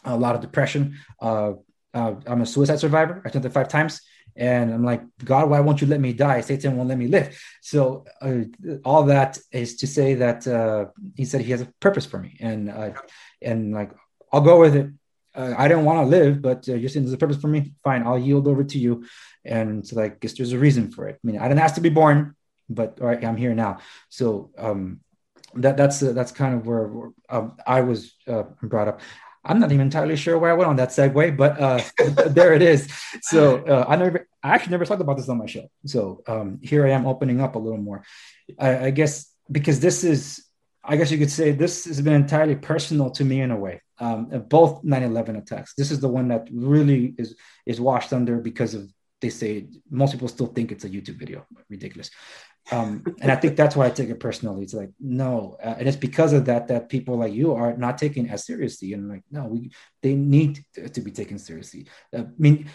[0.06, 0.98] a lot of depression.
[1.22, 1.54] Uh,
[1.94, 3.22] I'm a suicide survivor.
[3.24, 4.02] I attempted five times.
[4.36, 6.42] And I'm like, God, why won't you let me die?
[6.42, 7.38] Satan won't let me live.
[7.62, 8.44] So uh,
[8.84, 12.38] all that is to say that uh, he said he has a purpose for me,
[12.40, 12.92] and uh,
[13.42, 13.92] and like
[14.32, 14.90] I'll go with it.
[15.36, 17.74] Uh, I don't want to live, but uh, you're saying there's a purpose for me.
[17.84, 19.06] Fine, I'll yield over to you.
[19.46, 21.16] And so, like, guess there's a reason for it.
[21.16, 22.36] I mean, I didn't ask to be born,
[22.70, 23.80] but all right, I'm here now.
[24.10, 25.02] So um,
[25.56, 26.90] that that's uh, that's kind of where
[27.30, 28.14] um, I was
[28.62, 29.02] brought up.
[29.46, 31.82] I'm not even entirely sure where I went on that segue, but uh,
[32.30, 32.88] there it is.
[33.22, 35.70] So uh, I never, I actually never talked about this on my show.
[35.86, 38.04] So um, here I am opening up a little more.
[38.58, 40.46] I, I, guess because this is,
[40.84, 43.82] I guess you could say this has been entirely personal to me in a way.
[44.00, 45.74] Um, both 9/11 attacks.
[45.76, 50.12] This is the one that really is is washed under because of they say most
[50.12, 51.46] people still think it's a YouTube video.
[51.70, 52.10] Ridiculous.
[52.72, 54.64] Um, and I think that's why I take it personally.
[54.64, 57.98] It's like no, uh, and it's because of that that people like you are not
[57.98, 58.94] taking as seriously.
[58.94, 59.72] And like no, we
[60.02, 61.88] they need to, to be taken seriously.
[62.16, 62.70] Uh, I mean,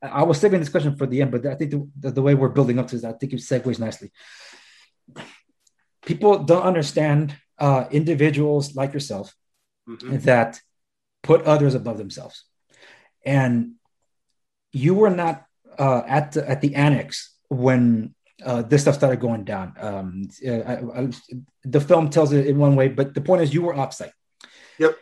[0.00, 2.34] I was saving this question for the end, but I think the, the, the way
[2.34, 4.12] we're building up to this, I think it segues nicely.
[6.04, 9.34] People don't understand uh, individuals like yourself
[9.88, 10.18] mm-hmm.
[10.18, 10.60] that
[11.22, 12.44] put others above themselves,
[13.24, 13.72] and
[14.72, 15.44] you were not
[15.76, 19.74] uh, at the, at the annex when uh, this stuff started going down.
[19.80, 21.08] Um, I, I,
[21.64, 24.12] the film tells it in one way, but the point is you were offsite.
[24.78, 24.96] Yep.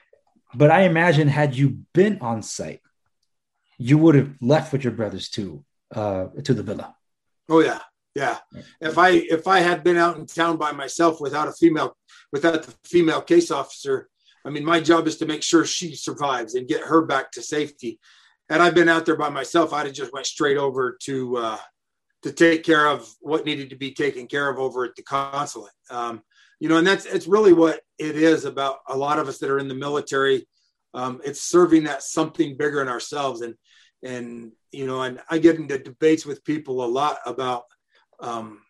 [0.55, 2.81] But I imagine had you been on site,
[3.77, 6.95] you would have left with your brothers to uh, to the villa.
[7.49, 7.81] Oh yeah,
[8.15, 8.39] yeah.
[8.81, 11.97] If I if I had been out in town by myself without a female
[12.33, 14.09] without the female case officer,
[14.45, 17.43] I mean, my job is to make sure she survives and get her back to
[17.43, 17.99] safety.
[18.49, 21.59] Had I've been out there by myself, I'd have just went straight over to uh,
[22.25, 25.75] to take care of what needed to be taken care of over at the consulate.
[25.91, 26.23] Um,
[26.59, 29.51] you know, and that's it's really what it is about a lot of us that
[29.51, 30.49] are in the military.
[30.95, 33.55] Um, it's serving that something bigger in ourselves, and
[34.03, 37.65] and you know, and I get into debates with people a lot about
[38.21, 38.63] um,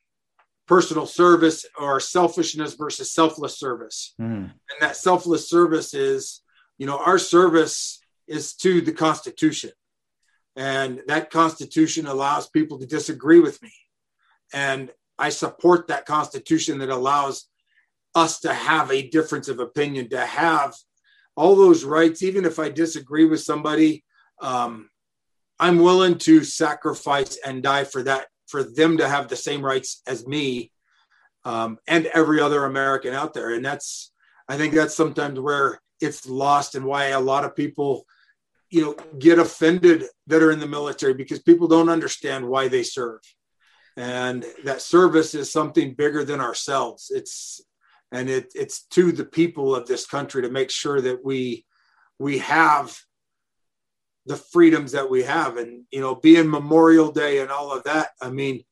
[0.66, 4.50] personal service or selfishness versus selfless service, mm.
[4.50, 6.42] and that selfless service is,
[6.76, 9.70] you know, our service is to the Constitution
[10.56, 13.72] and that Constitution allows people to disagree with me.
[14.52, 17.48] And I support that Constitution that allows
[18.14, 20.74] us to have a difference of opinion, to have
[21.36, 24.04] all those rights, even if I disagree with somebody.
[24.40, 24.90] Um,
[25.58, 30.02] I'm willing to sacrifice and die for that, for them to have the same rights
[30.06, 30.70] as me
[31.44, 33.54] um, and every other American out there.
[33.54, 34.12] And that's,
[34.48, 38.04] I think that's sometimes where it's lost and why a lot of people
[38.70, 42.82] you know get offended that are in the military because people don't understand why they
[42.82, 43.20] serve.
[43.96, 47.12] And that service is something bigger than ourselves.
[47.14, 47.60] It's
[48.10, 51.64] and it, it's to the people of this country to make sure that we
[52.18, 52.96] we have
[54.26, 55.56] the freedoms that we have.
[55.56, 58.64] And you know being memorial day and all of that i mean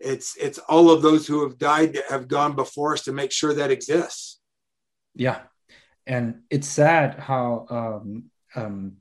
[0.00, 3.32] it's it's all of those who have died that have gone before us to make
[3.32, 4.40] sure that exists.
[5.14, 5.40] Yeah.
[6.06, 8.96] And it's sad how um, um,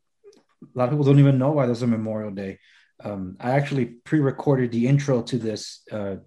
[0.74, 2.60] a lot of people don't even know why there's a Memorial Day.
[3.04, 5.82] Um, I actually pre-recorded the intro to this.
[5.92, 6.18] Uh,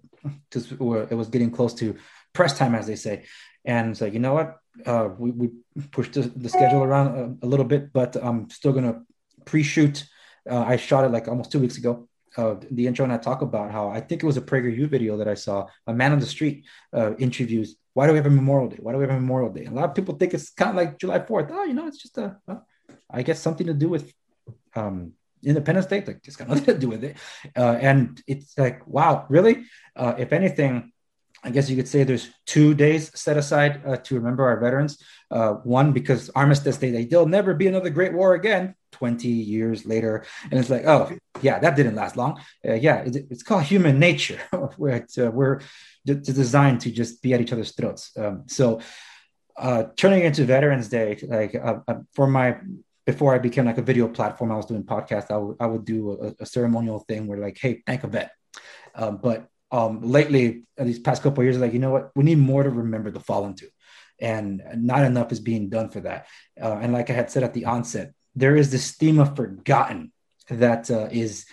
[0.51, 1.95] to, it was getting close to
[2.33, 3.25] press time, as they say,
[3.65, 4.57] and like, you know what?
[4.85, 5.49] Uh, we, we
[5.91, 9.01] pushed the, the schedule around a, a, little bit, but I'm still gonna
[9.45, 10.05] pre-shoot.
[10.49, 12.07] Uh, I shot it like almost two weeks ago.
[12.37, 15.17] Uh, the intro and I talk about how I think it was a PragerU video
[15.17, 15.67] that I saw.
[15.87, 17.75] A man on the street uh, interviews.
[17.93, 18.77] Why do we have a Memorial Day?
[18.79, 19.65] Why do we have a Memorial Day?
[19.65, 21.49] a lot of people think it's kind of like July Fourth.
[21.51, 22.37] Oh, you know, it's just a.
[22.47, 22.65] Well,
[23.11, 24.13] I guess something to do with
[24.75, 27.17] um, Independence Day, like it's got nothing to do with it.
[27.55, 29.65] Uh, and it's like, wow, really?
[29.95, 30.91] Uh, if anything,
[31.43, 35.01] I guess you could say there's two days set aside uh, to remember our veterans.
[35.31, 40.25] Uh, one, because Armistice Day, there'll never be another great war again 20 years later.
[40.51, 42.41] And it's like, oh, yeah, that didn't last long.
[42.67, 44.39] Uh, yeah, it, it's called human nature,
[44.77, 45.61] where it's, uh, we're
[46.05, 48.11] d- designed to just be at each other's throats.
[48.17, 48.81] Um, so,
[49.55, 51.79] uh, turning into Veterans Day, like uh,
[52.13, 52.57] for my
[53.05, 55.31] before I became like a video platform, I was doing podcasts.
[55.31, 58.31] I would, I would do a, a ceremonial thing where like, hey, thank a vet.
[58.95, 62.63] Um, but um, lately, these past couple years, like you know what, we need more
[62.63, 63.67] to remember the fallen to,
[64.19, 66.27] and not enough is being done for that.
[66.61, 70.11] Uh, and like I had said at the onset, there is this theme of forgotten
[70.49, 71.45] that uh, is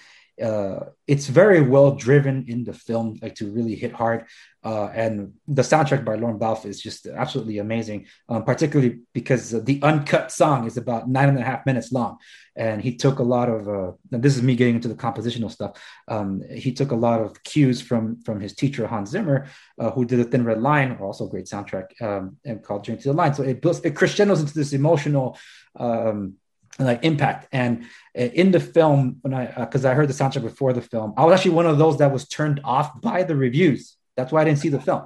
[0.43, 4.27] uh, it's very well driven in the film, like to really hit hard.
[4.65, 9.81] Uh, and the soundtrack by Lorne Balfe is just absolutely amazing, um, particularly because the
[9.83, 12.17] uncut song is about nine and a half minutes long.
[12.57, 15.81] And he took a lot of, uh, this is me getting into the compositional stuff.
[16.09, 19.47] Um, he took a lot of cues from from his teacher, Hans Zimmer,
[19.79, 22.99] uh, who did a Thin Red Line, also a great soundtrack, um, and called Journey
[23.03, 23.35] to the Line.
[23.35, 25.39] So it builds, it crescendos into this emotional
[25.79, 26.35] um,
[26.79, 27.49] like impact.
[27.53, 27.85] And
[28.17, 31.15] uh, in the film, when I because uh, I heard the soundtrack before the film,
[31.17, 33.97] I was actually one of those that was turned off by the reviews.
[34.17, 35.05] That's why I didn't see the film.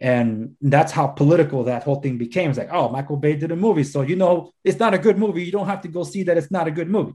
[0.00, 2.48] And that's how political that whole thing became.
[2.48, 5.18] It's like, oh, Michael Bay did a movie, so you know it's not a good
[5.18, 5.44] movie.
[5.44, 7.12] You don't have to go see that it's not a good movie.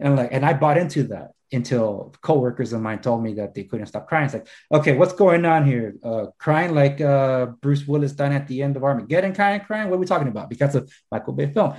[0.00, 3.64] And like, and I bought into that until coworkers of mine told me that they
[3.64, 4.24] couldn't stop crying.
[4.24, 5.94] It's like, okay, what's going on here?
[6.02, 9.88] Uh, crying like uh, Bruce Willis done at the end of Armageddon, kind of crying.
[9.88, 10.50] What are we talking about?
[10.50, 11.74] Because of Michael Bay film.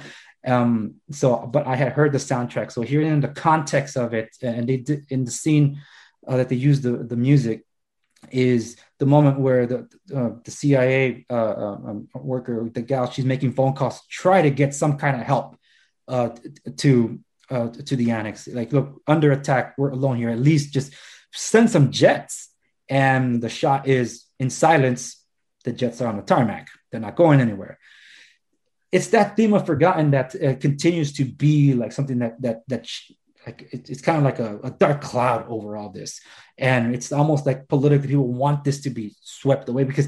[0.46, 2.72] Um, so, but I had heard the soundtrack.
[2.72, 5.82] So hearing the context of it, and they did in the scene
[6.28, 7.66] uh, that they used the, the music
[8.32, 13.54] is the moment where the uh, the CIA uh, um, worker, the gal, she's making
[13.54, 15.58] phone calls to try to get some kind of help
[16.08, 16.30] uh,
[16.78, 18.48] to uh, to the annex.
[18.48, 20.30] Like, look, under attack, we're alone here.
[20.30, 20.94] At least just
[21.34, 22.50] send some jets.
[22.88, 25.24] And the shot is in silence.
[25.64, 26.68] The jets are on the tarmac.
[26.92, 27.80] They're not going anywhere
[28.92, 32.88] it's that theme of forgotten that uh, continues to be like something that that that
[33.46, 36.20] like it, it's kind of like a, a, dark cloud over all this.
[36.58, 40.08] And it's almost like political people want this to be swept away because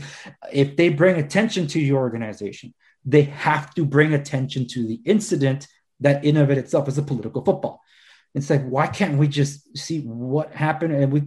[0.52, 2.74] if they bring attention to your organization
[3.06, 5.68] they have to bring attention to the incident
[6.02, 7.82] that in of it itself is a political football.
[8.36, 10.94] It's like why can't we just see what happened?
[10.94, 11.24] And we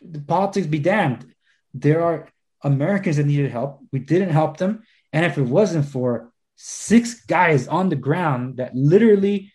[0.00, 1.26] the politics be damned.
[1.72, 2.28] There are
[2.62, 3.80] americans that needed help.
[3.92, 4.82] We didn't help them.
[5.12, 9.52] And if it wasn't for six guys on the ground that literally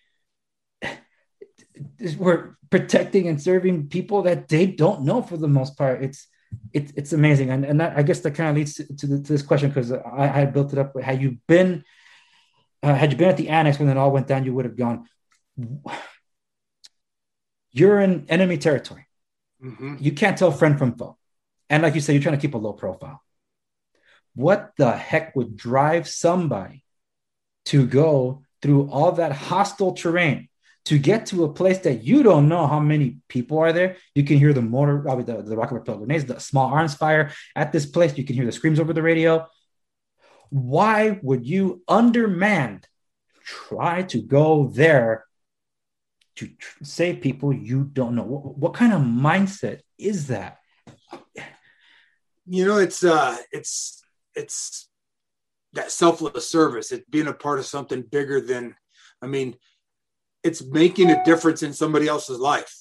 [2.18, 6.04] were protecting and serving people that they don't know for the most part.
[6.04, 6.28] It's
[6.74, 9.18] it, it's amazing, and and that, I guess that kind of leads to, to, the,
[9.22, 11.00] to this question because I, I, had built it up.
[11.02, 11.84] Had you been
[12.84, 14.78] uh, had you been at the annex when it all went down, you would have
[14.78, 15.06] gone.
[17.72, 19.08] You're in enemy territory.
[19.64, 19.96] Mm-hmm.
[20.00, 21.18] You can't tell friend from foe,
[21.70, 23.22] and like you said, you're trying to keep a low profile.
[24.36, 26.84] What the heck would drive somebody
[27.66, 30.50] to go through all that hostile terrain
[30.86, 33.98] to get to a place that you don't know how many people are there.
[34.16, 37.32] You can hear the mortar, probably the, the rocket propelled grenades, the small arms fire
[37.56, 38.18] at this place.
[38.18, 39.48] You can hear the screams over the radio.
[40.50, 42.88] Why would you, undermanned,
[43.44, 45.26] try to go there
[46.38, 48.24] to tr- save people you don't know?
[48.24, 50.58] What, what kind of mindset is that?
[52.48, 54.04] You know, it's uh, it's
[54.36, 54.90] it's
[55.74, 58.76] that selfless service it's being a part of something bigger than
[59.22, 59.56] i mean
[60.44, 62.76] it's making a difference in somebody else's life.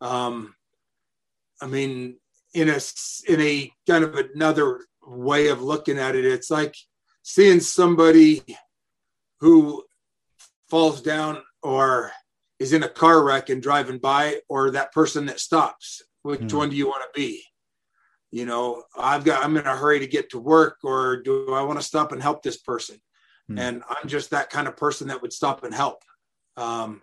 [0.00, 0.54] Um
[1.60, 2.16] i mean
[2.54, 2.80] in a
[3.28, 6.76] in a kind of another way of looking at it it's like
[7.22, 8.42] seeing somebody
[9.40, 9.84] who
[10.68, 12.12] falls down or
[12.58, 16.02] is in a car wreck and driving by or that person that stops.
[16.22, 16.54] Which mm.
[16.54, 17.42] one do you want to be
[18.32, 21.62] you know i've got i'm in a hurry to get to work or do i
[21.62, 22.96] want to stop and help this person?
[23.50, 23.60] Mm.
[23.60, 26.02] and i'm just that kind of person that would stop and help.
[26.56, 27.02] Um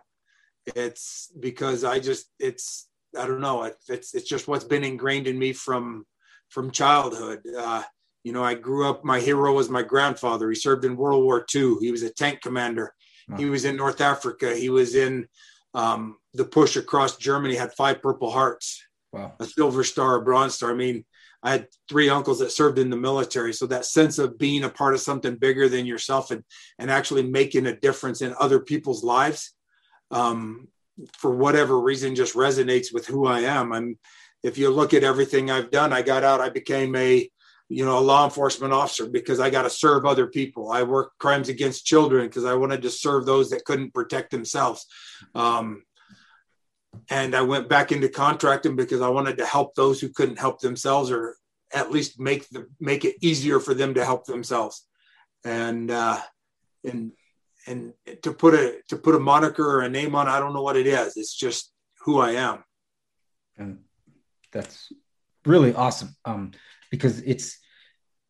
[0.76, 5.40] it's because i just it's i don't know it's it's just what's been ingrained in
[5.40, 6.06] me from
[6.50, 7.42] from childhood.
[7.58, 7.84] Uh
[8.24, 10.50] you know i grew up my hero was my grandfather.
[10.50, 12.94] He served in world war ii he was a tank commander.
[13.28, 13.38] Wow.
[13.38, 14.56] he was in north africa.
[14.56, 15.28] He was in
[15.76, 19.34] um the push across germany had five purple hearts wow.
[19.40, 20.72] a silver star a bronze star.
[20.72, 21.06] I mean
[21.42, 23.54] I had three uncles that served in the military.
[23.54, 26.44] So that sense of being a part of something bigger than yourself and,
[26.78, 29.54] and actually making a difference in other people's lives,
[30.12, 30.68] um,
[31.14, 33.72] for whatever reason, just resonates with who I am.
[33.72, 33.98] I'm,
[34.44, 37.30] if you look at everything I've done, I got out, I became a,
[37.70, 40.72] you know, a law enforcement officer because I got to serve other people.
[40.72, 44.86] I worked crimes against children because I wanted to serve those that couldn't protect themselves.
[45.36, 45.84] Um,
[47.10, 50.60] and I went back into contracting because I wanted to help those who couldn't help
[50.60, 51.36] themselves, or
[51.74, 54.86] at least make the make it easier for them to help themselves.
[55.44, 56.20] And uh,
[56.84, 57.12] and
[57.68, 57.94] and
[58.24, 60.78] to put a to put a moniker or a name on, I don't know what
[60.78, 61.18] it is.
[61.18, 62.64] It's just who I am.
[63.58, 63.80] And
[64.52, 64.92] that's
[65.46, 66.52] really awesome um,
[66.90, 67.60] because it's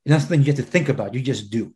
[0.07, 1.13] something you get to think about.
[1.13, 1.73] You just do.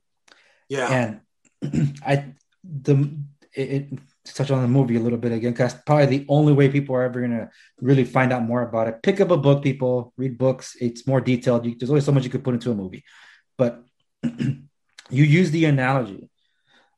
[0.69, 1.19] Yeah.
[1.61, 2.33] And I
[2.63, 3.17] the
[3.53, 3.87] it,
[4.25, 6.95] to touch on the movie a little bit again, because probably the only way people
[6.95, 7.49] are ever gonna
[7.79, 9.03] really find out more about it.
[9.03, 10.13] Pick up a book, people.
[10.17, 10.75] Read books.
[10.79, 11.65] It's more detailed.
[11.65, 13.03] You, there's only so much you could put into a movie,
[13.57, 13.83] but
[14.23, 14.63] you
[15.09, 16.29] use the analogy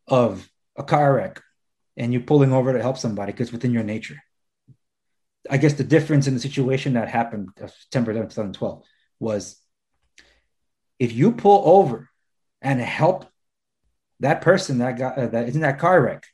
[0.07, 1.41] of a car wreck
[1.97, 4.21] and you pulling over to help somebody because within your nature.
[5.49, 8.83] I guess the difference in the situation that happened September 11, 2012
[9.19, 9.57] was
[10.99, 12.09] if you pull over
[12.61, 13.25] and help
[14.21, 16.25] that person that got uh, that is in that car wreck,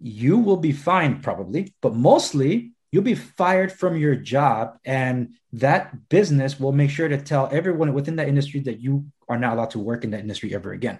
[0.00, 6.08] you will be fined probably, but mostly you'll be fired from your job and that
[6.08, 9.70] business will make sure to tell everyone within that industry that you are not allowed
[9.70, 10.98] to work in that industry ever again.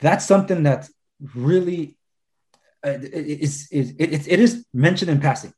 [0.00, 0.88] That's something that
[1.34, 1.96] really
[2.86, 5.52] uh, is, is it, it is mentioned in passing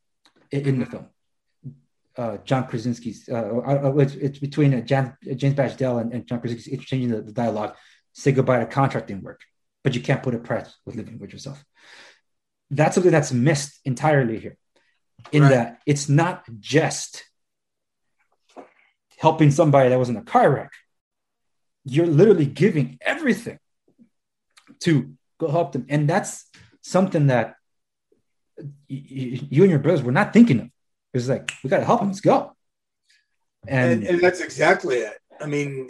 [0.51, 1.07] in, in the film.
[2.17, 6.27] Uh, John Krasinski's uh, uh, uh it's, it's, between uh, Jan, James Dale and, and
[6.27, 7.77] John Krasinski exchanging the, the dialogue
[8.13, 9.41] say goodbye to contracting work
[9.83, 11.65] but you can't put a price with living with yourself.
[12.71, 14.57] That's something that's missed entirely here
[15.33, 15.51] in right.
[15.51, 17.25] that it's not just
[19.19, 20.73] helping somebody that was in a car wreck.
[21.85, 23.59] You're literally giving everything
[24.81, 25.87] to go help them.
[25.89, 26.47] And that's
[26.83, 27.57] something that
[28.89, 30.69] you and your brothers were not thinking of.
[31.13, 32.09] It's like we got to help them.
[32.09, 32.55] Let's go.
[33.67, 35.19] And, and, and that's exactly it.
[35.41, 35.89] I mean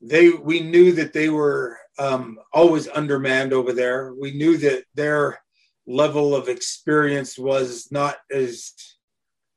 [0.00, 4.14] they we knew that they were um, always undermanned over there.
[4.18, 5.40] We knew that their
[5.86, 8.72] level of experience was not as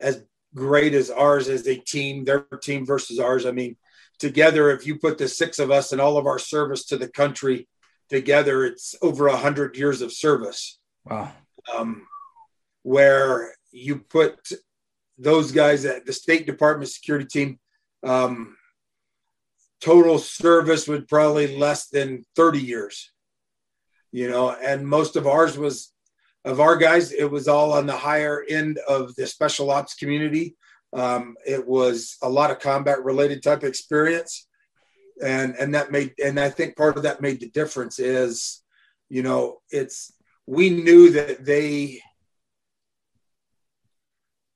[0.02, 0.24] as
[0.54, 3.46] great as ours as a team their team versus ours.
[3.46, 3.78] I mean
[4.20, 7.08] together if you put the six of us and all of our service to the
[7.08, 7.68] country
[8.10, 10.80] together it's over a hundred years of service.
[11.06, 11.32] Wow.
[11.74, 12.08] Um,
[12.84, 14.52] where you put
[15.18, 17.60] those guys at the state department security team
[18.04, 18.58] um,
[19.84, 23.12] total service would probably less than 30 years
[24.12, 25.94] you know and most of ours was
[26.46, 30.56] of our guys, it was all on the higher end of the special ops community.
[30.92, 34.48] Um, it was a lot of combat related type experience.
[35.24, 38.62] And, and that made, and I think part of that made the difference is,
[39.10, 40.12] you know, it's,
[40.46, 42.02] we knew that they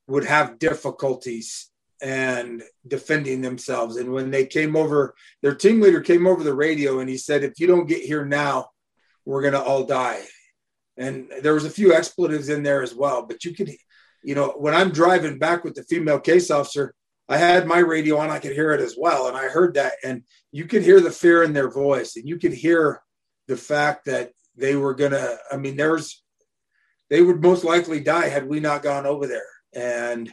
[0.06, 1.70] would have difficulties
[2.00, 3.96] and defending themselves.
[3.96, 7.42] And when they came over, their team leader came over the radio and he said,
[7.42, 8.68] if you don't get here now,
[9.24, 10.22] we're going to all die
[10.98, 13.24] and there was a few expletives in there as well.
[13.24, 13.70] But you could,
[14.22, 16.94] you know, when I'm driving back with the female case officer,
[17.28, 19.92] I had my radio on, I could hear it as well, and I heard that,
[20.02, 23.00] and you could hear the fear in their voice, and you could hear
[23.46, 25.36] the fact that they were gonna.
[25.52, 26.22] I mean, there's
[27.10, 30.32] they would most likely die had we not gone over there, and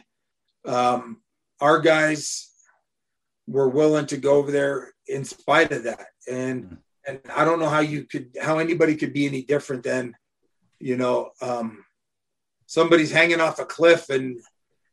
[0.64, 1.20] um,
[1.60, 2.50] our guys
[3.46, 6.64] were willing to go over there in spite of that, and.
[6.64, 6.74] Mm-hmm.
[7.08, 10.16] And I don't know how you could, how anybody could be any different than
[10.78, 11.84] you know, um,
[12.66, 14.38] somebody's hanging off a cliff and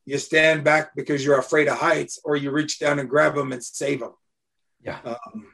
[0.06, 3.54] you stand back because you're afraid of heights, or you reach down and grab them
[3.54, 4.14] and save them.
[4.82, 5.00] Yeah.
[5.06, 5.48] Um,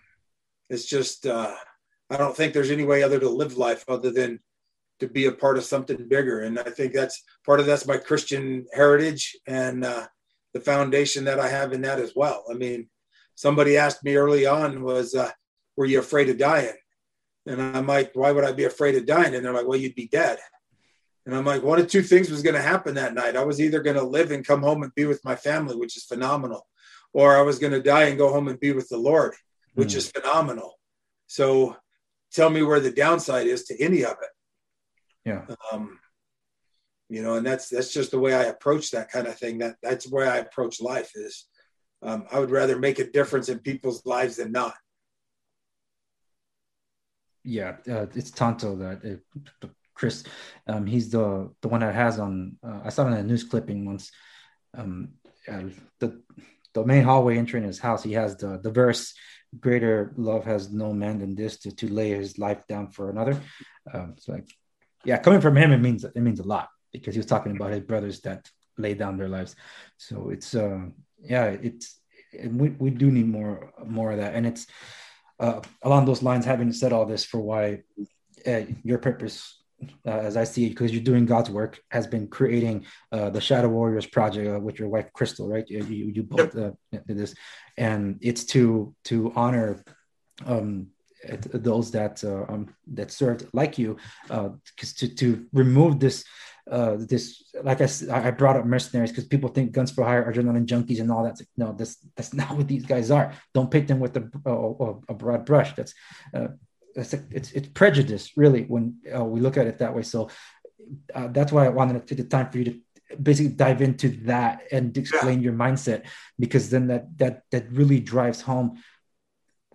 [0.70, 1.54] it's just, uh,
[2.10, 4.40] I don't think there's any way other to live life other than
[5.02, 6.42] to be a part of something bigger.
[6.42, 10.08] And I think that's part of that's my Christian heritage and uh,
[10.54, 12.44] the foundation that I have in that as well.
[12.50, 12.90] I mean,
[13.36, 15.32] somebody asked me early on was, uh,
[15.78, 16.76] were you afraid of dying?
[17.46, 19.34] And I'm like, why would I be afraid of dying?
[19.34, 20.38] And they're like, well, you'd be dead.
[21.26, 23.36] And I'm like, one of two things was going to happen that night.
[23.36, 25.96] I was either going to live and come home and be with my family, which
[25.96, 26.66] is phenomenal,
[27.14, 29.36] or I was going to die and go home and be with the Lord,
[29.76, 29.98] which mm.
[29.98, 30.80] is phenomenal.
[31.28, 31.76] So
[32.34, 34.30] tell me where the downside is to any of it.
[35.26, 35.46] Yeah.
[35.72, 35.99] Um,
[37.10, 39.60] you know, and that's that's just the way I approach that kind of thing.
[39.60, 41.46] That that's where I approach life is
[42.02, 44.76] um, I would rather make a difference in people's lives than not
[47.44, 49.22] yeah, uh, it's Tanto that
[49.64, 50.24] uh, Kris.
[50.68, 52.58] Um, he's the the one that has on.
[52.64, 54.12] Uh, I saw it in a news clipping once.
[54.78, 55.14] Um,
[56.00, 56.22] the
[56.74, 59.14] the main hallway entering his house, he has the the verse,
[59.60, 63.40] "Greater love has no man than this to to lay his life down for another."
[63.92, 64.50] Um, so like,
[65.06, 67.72] yeah, coming from him, it means it means a lot because he was talking about
[67.72, 69.56] his brothers that lay down their lives.
[69.98, 70.86] So it's uh,
[71.22, 72.00] yeah, it's
[72.48, 74.68] we we do need more more of that, and it's
[75.40, 77.80] uh, along those lines, having said all this for why
[78.46, 79.62] uh, your purpose,
[80.06, 83.42] uh, as I see it, because you're doing God's work, has been creating uh, the
[83.42, 85.68] Shadow Warriors project uh, with your wife Crystal, right?
[85.68, 87.36] You, you both uh, did this,
[87.78, 89.84] and it's to to honor
[90.46, 90.88] um,
[91.54, 96.26] those that um, that served like you, because to to remove this
[96.70, 100.32] uh, this like I, said I brought up mercenaries because people think guns for hire
[100.32, 101.42] adrenaline junkies and all that.
[101.58, 103.34] no, that's that's not what these guys are.
[103.54, 105.74] Don't paint them with a, a, a broad brush.
[105.74, 105.94] That's
[106.34, 106.50] uh,
[106.96, 110.04] it's it's, it's prejudice really when uh, we look at it that way.
[110.04, 110.30] So
[111.14, 112.80] uh, that's why I wanted to take the time for you to
[113.22, 115.46] basically dive into that and explain yeah.
[115.46, 116.06] your mindset
[116.38, 118.82] because then that that that really drives home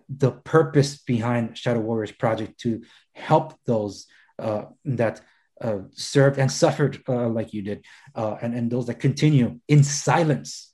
[0.07, 2.83] the purpose behind Shadow Warriors project to
[3.13, 4.07] help those
[4.39, 5.21] uh, that
[5.61, 9.83] uh, served and suffered uh, like you did, uh, and and those that continue in
[9.83, 10.73] silence.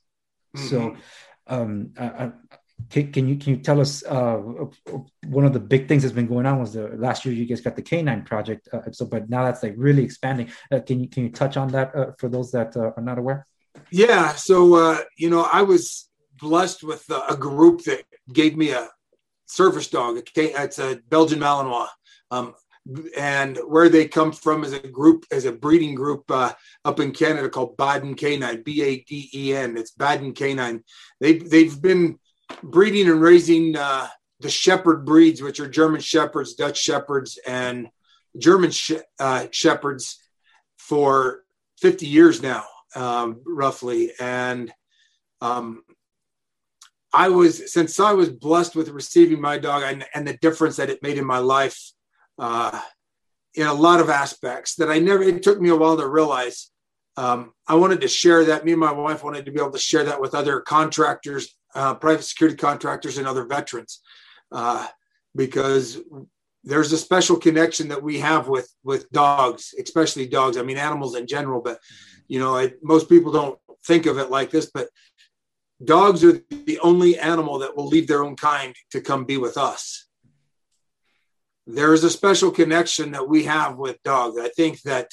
[0.58, 0.68] Mm-hmm.
[0.68, 0.96] So,
[1.48, 1.94] um,
[2.90, 4.38] can, can, you can you tell us uh,
[5.28, 7.62] one of the big things that's been going on was the last year you guys
[7.62, 8.68] got the Canine project.
[8.74, 10.52] Uh, so, but now that's like really expanding.
[10.88, 13.46] can you can you touch on that for those that are not aware?
[13.92, 14.34] Yeah.
[14.34, 16.10] So you know, I was
[16.40, 18.04] blessed with a group that
[18.34, 18.90] gave me a
[19.46, 20.18] service dog.
[20.36, 21.88] It's a Belgian Malinois.
[22.32, 22.56] Um,
[23.18, 26.54] and where they come from as a group, as a breeding group uh,
[26.84, 29.78] up in Canada called Baden Canine, B A D E N.
[29.78, 30.84] It's Baden Canine.
[31.20, 32.20] They they've been
[32.64, 34.08] breeding and raising uh,
[34.40, 37.90] the shepherd breeds, which are German shepherds, Dutch shepherds, and
[38.38, 38.72] German
[39.20, 40.20] uh, shepherds
[40.78, 41.44] for
[41.80, 42.66] 50 years now,
[42.96, 44.12] um, roughly.
[44.20, 44.72] And
[45.42, 45.84] um,
[47.14, 50.90] I was since I was blessed with receiving my dog and, and the difference that
[50.90, 51.92] it made in my life
[52.42, 52.82] uh,
[53.54, 55.24] in a lot of aspects that I never.
[55.24, 56.72] It took me a while to realize.
[57.16, 58.66] Um, I wanted to share that.
[58.66, 61.94] Me and my wife wanted to be able to share that with other contractors, uh,
[61.96, 64.02] private security contractors, and other veterans,
[64.52, 64.88] uh,
[65.36, 66.00] because
[66.64, 70.58] there's a special connection that we have with with dogs, especially dogs.
[70.58, 71.80] I mean, animals in general, but
[72.28, 74.88] you know, most people don't think of it like this, but
[75.84, 79.58] dogs are the only animal that will leave their own kind to come be with
[79.58, 80.08] us.
[81.68, 84.38] There is a special connection that we have with dogs.
[84.40, 85.10] I think that,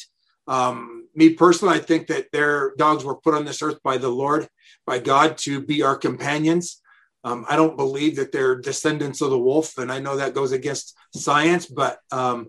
[0.47, 4.09] um, me personally, I think that their dogs were put on this earth by the
[4.09, 4.49] Lord,
[4.87, 6.81] by God, to be our companions.
[7.25, 10.53] Um, I don't believe that they're descendants of the wolf, and I know that goes
[10.53, 12.49] against science, but um,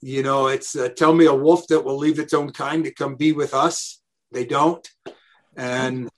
[0.00, 2.92] you know, it's uh, tell me a wolf that will leave its own kind to
[2.92, 4.00] come be with us.
[4.30, 4.86] They don't,
[5.56, 6.08] and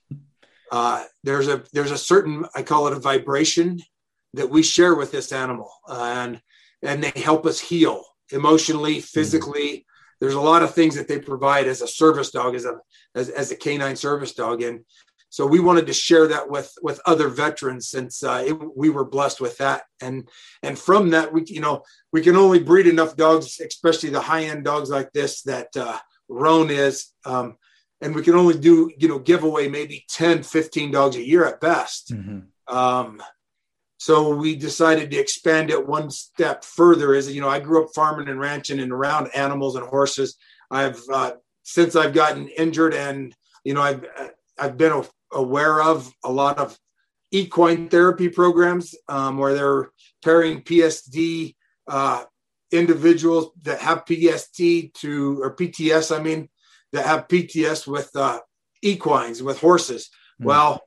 [0.71, 3.79] uh, there's a there's a certain I call it a vibration
[4.33, 6.41] that we share with this animal, and
[6.81, 9.05] and they help us heal emotionally, mm-hmm.
[9.05, 9.85] physically.
[10.19, 12.75] There's a lot of things that they provide as a service dog, as a
[13.15, 14.85] as, as a canine service dog, and
[15.31, 19.05] so we wanted to share that with with other veterans since uh, it, we were
[19.05, 20.27] blessed with that, and
[20.61, 24.43] and from that we you know we can only breed enough dogs, especially the high
[24.43, 27.07] end dogs like this that uh, Roan is.
[27.25, 27.57] Um,
[28.01, 31.45] and we can only do you know give away maybe 10 15 dogs a year
[31.45, 32.75] at best mm-hmm.
[32.75, 33.21] um,
[34.01, 37.91] so we decided to expand it one step further Is you know i grew up
[37.93, 40.37] farming and ranching and around animals and horses
[40.71, 41.33] i've uh,
[41.63, 44.05] since i've gotten injured and you know i've
[44.57, 46.77] i've been aware of a lot of
[47.31, 49.91] equine therapy programs um, where they're
[50.23, 51.55] pairing psd
[51.87, 52.23] uh,
[52.71, 56.49] individuals that have pst to or pts i mean
[56.91, 58.39] that have PTS with uh,
[58.81, 60.09] equines, with horses.
[60.41, 60.45] Mm.
[60.45, 60.81] Well,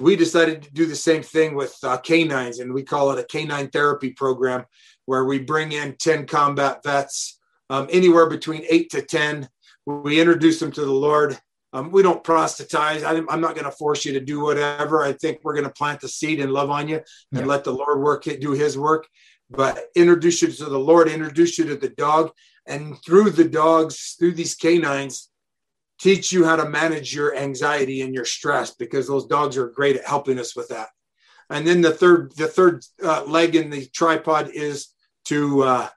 [0.00, 3.24] we decided to do the same thing with uh, canines, and we call it a
[3.24, 4.64] canine therapy program
[5.06, 7.38] where we bring in 10 combat vets,
[7.70, 9.48] um, anywhere between eight to 10.
[9.86, 11.38] We introduce them to the Lord.
[11.72, 13.02] Um, we don't proselytize.
[13.02, 15.02] I, am not going to force you to do whatever.
[15.02, 17.44] I think we're going to plant the seed and love on you and yeah.
[17.44, 19.06] let the Lord work it, do his work.
[19.50, 22.30] But introduce you to the Lord, introduce you to the dog.
[22.66, 25.30] And through the dogs, through these canines,
[25.98, 29.96] teach you how to manage your anxiety and your stress because those dogs are great
[29.96, 30.88] at helping us with that.
[31.50, 34.88] And then the third, the third uh, leg in the tripod is
[35.26, 35.88] to uh,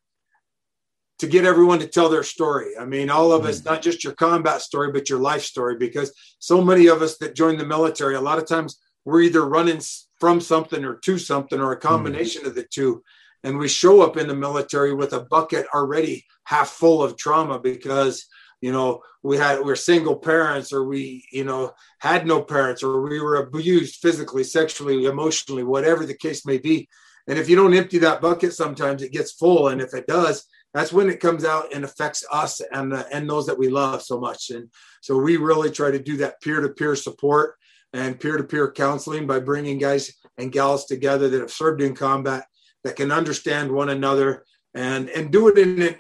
[1.20, 2.72] to get everyone to tell their story.
[2.80, 3.74] I mean, all of us, mm-hmm.
[3.74, 7.36] not just your combat story, but your life story, because so many of us that
[7.36, 9.82] join the military, a lot of times we're either running
[10.20, 11.88] from something or to something or a mm-hmm.
[11.88, 12.50] combination mm-hmm.
[12.50, 13.04] of the two.
[13.44, 17.60] And we show up in the military with a bucket already half full of trauma
[17.60, 18.26] because
[18.62, 22.84] you know we had we we're single parents or we you know had no parents
[22.84, 26.88] or we were abused physically sexually emotionally whatever the case may be.
[27.28, 29.68] And if you don't empty that bucket sometimes it gets full.
[29.68, 33.30] And if it does that's when it comes out and affects us and uh, and
[33.30, 34.52] those that we love so much.
[34.52, 34.70] And
[35.02, 37.56] so we really try to do that peer-to-peer support
[37.94, 42.46] and peer-to-peer counseling by bringing guys and gals together that have served in combat
[42.84, 45.98] that can understand one another and and do it in a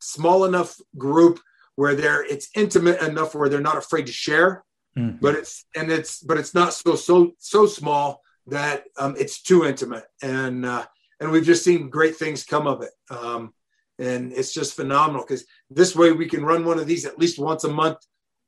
[0.00, 1.40] small enough group
[1.76, 4.64] where they're it's intimate enough where they're not afraid to share
[4.96, 5.16] mm-hmm.
[5.20, 9.64] but it's and it's but it's not so so so small that um, it's too
[9.64, 10.04] intimate.
[10.22, 10.86] And uh,
[11.20, 12.90] and we've just seen great things come of it.
[13.10, 13.54] Um,
[13.98, 17.38] and it's just phenomenal because this way we can run one of these at least
[17.38, 17.98] once a month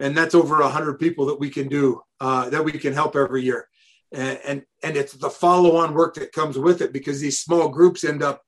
[0.01, 3.43] and that's over 100 people that we can do uh, that we can help every
[3.43, 3.69] year.
[4.13, 8.05] And, and and it's the follow-on work that comes with it because these small groups
[8.05, 8.43] end up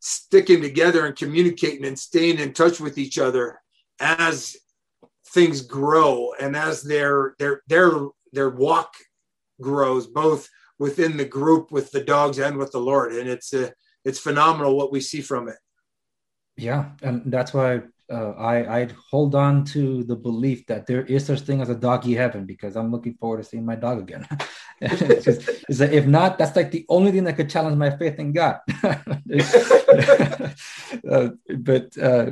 [0.00, 3.60] sticking together and communicating and staying in touch with each other
[4.00, 4.56] as
[5.28, 7.90] things grow and as their their their
[8.32, 8.94] their walk
[9.60, 13.68] grows both within the group with the dogs and with the lord and it's a,
[13.68, 13.70] uh,
[14.04, 15.56] it's phenomenal what we see from it
[16.56, 17.80] yeah and that's why
[18.10, 21.74] uh, I I'd hold on to the belief that there is such thing as a
[21.74, 24.26] doggy heaven because I'm looking forward to seeing my dog again.
[24.80, 27.90] it's, just, it's like, if not, that's like the only thing that could challenge my
[27.90, 28.60] faith in God.
[31.10, 31.28] uh,
[31.58, 32.30] but uh,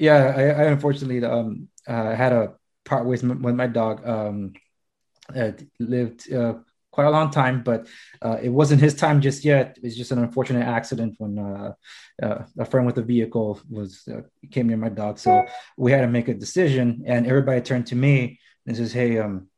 [0.00, 4.06] yeah, I, I unfortunately um, uh, had a part ways with my dog.
[4.08, 4.54] Um,
[5.78, 6.54] lived uh,
[6.90, 7.86] quite a long time, but
[8.22, 9.76] uh, it wasn't his time just yet.
[9.76, 11.72] It was just an unfortunate accident when uh,
[12.22, 15.18] uh, a friend with a vehicle was uh, came near my dog.
[15.18, 15.44] So
[15.76, 19.48] we had to make a decision, and everybody turned to me and says, "Hey, um,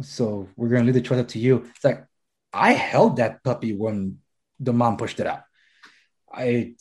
[0.00, 2.04] so we're gonna leave the choice up to you." It's like
[2.52, 4.18] I held that puppy when
[4.60, 5.42] the mom pushed it out.
[6.32, 6.74] I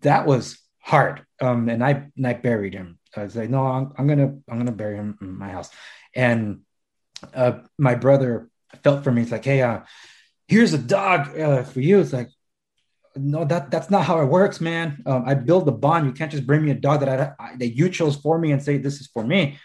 [0.00, 2.98] that was hard, um, and I and I buried him.
[3.16, 5.70] I was like, "No, I'm, I'm gonna I'm gonna bury him in my house,"
[6.14, 6.60] and
[7.34, 8.50] uh, my brother
[8.82, 9.22] felt for me.
[9.22, 9.80] It's like, hey, uh,
[10.48, 12.00] here's a dog uh, for you.
[12.00, 12.30] It's like,
[13.16, 15.02] no, that that's not how it works, man.
[15.04, 16.06] Um, I build the bond.
[16.06, 18.52] You can't just bring me a dog that I, I, that you chose for me
[18.52, 19.58] and say this is for me.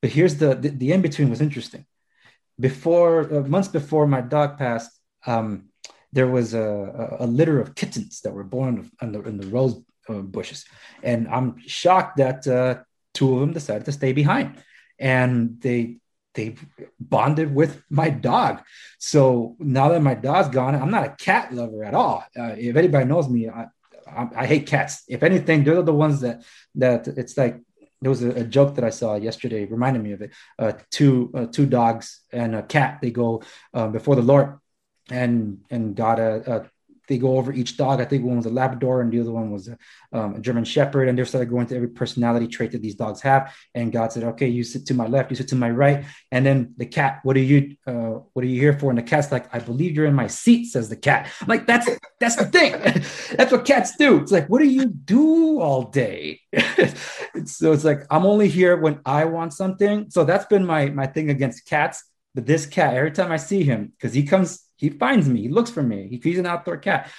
[0.00, 1.86] But here's the the, the in between was interesting.
[2.58, 4.92] Before uh, months before my dog passed,
[5.26, 5.70] um,
[6.12, 9.82] there was a, a, litter of kittens that were born in the, in the rose
[10.08, 10.64] uh, bushes,
[11.02, 12.82] and I'm shocked that uh,
[13.12, 14.62] two of them decided to stay behind,
[14.98, 15.98] and they
[16.34, 16.56] they
[17.00, 18.62] bonded with my dog.
[18.98, 22.24] So now that my dog's gone, I'm not a cat lover at all.
[22.36, 23.66] Uh, if anybody knows me, I,
[24.06, 25.04] I, I, hate cats.
[25.08, 26.42] If anything, they're the ones that
[26.74, 27.60] that it's like
[28.02, 30.32] there was a, a joke that I saw yesterday, reminded me of it.
[30.58, 32.98] Uh, two uh, two dogs and a cat.
[33.00, 33.42] They go
[33.72, 34.58] before the Lord,
[35.10, 36.70] and and a
[37.08, 38.00] they go over each dog.
[38.00, 39.78] I think one was a Labrador and the other one was a,
[40.12, 41.08] um, a, German Shepherd.
[41.08, 43.54] And they started going to every personality trait that these dogs have.
[43.74, 46.44] And God said, "Okay, you sit to my left, you sit to my right." And
[46.44, 47.76] then the cat, "What are you?
[47.86, 50.26] Uh, what are you here for?" And the cat's like, "I believe you're in my
[50.26, 51.30] seat," says the cat.
[51.40, 51.88] I'm like that's
[52.20, 52.72] that's the thing.
[53.36, 54.20] that's what cats do.
[54.20, 56.40] It's like, what do you do all day?
[57.44, 60.10] so it's like I'm only here when I want something.
[60.10, 62.02] So that's been my my thing against cats.
[62.34, 65.42] But this cat, every time I see him, because he comes he finds me.
[65.42, 66.08] He looks for me.
[66.08, 67.10] He, he's an outdoor cat,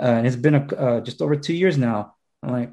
[0.00, 2.14] uh, and it's been a, uh, just over two years now.
[2.42, 2.70] I'm like,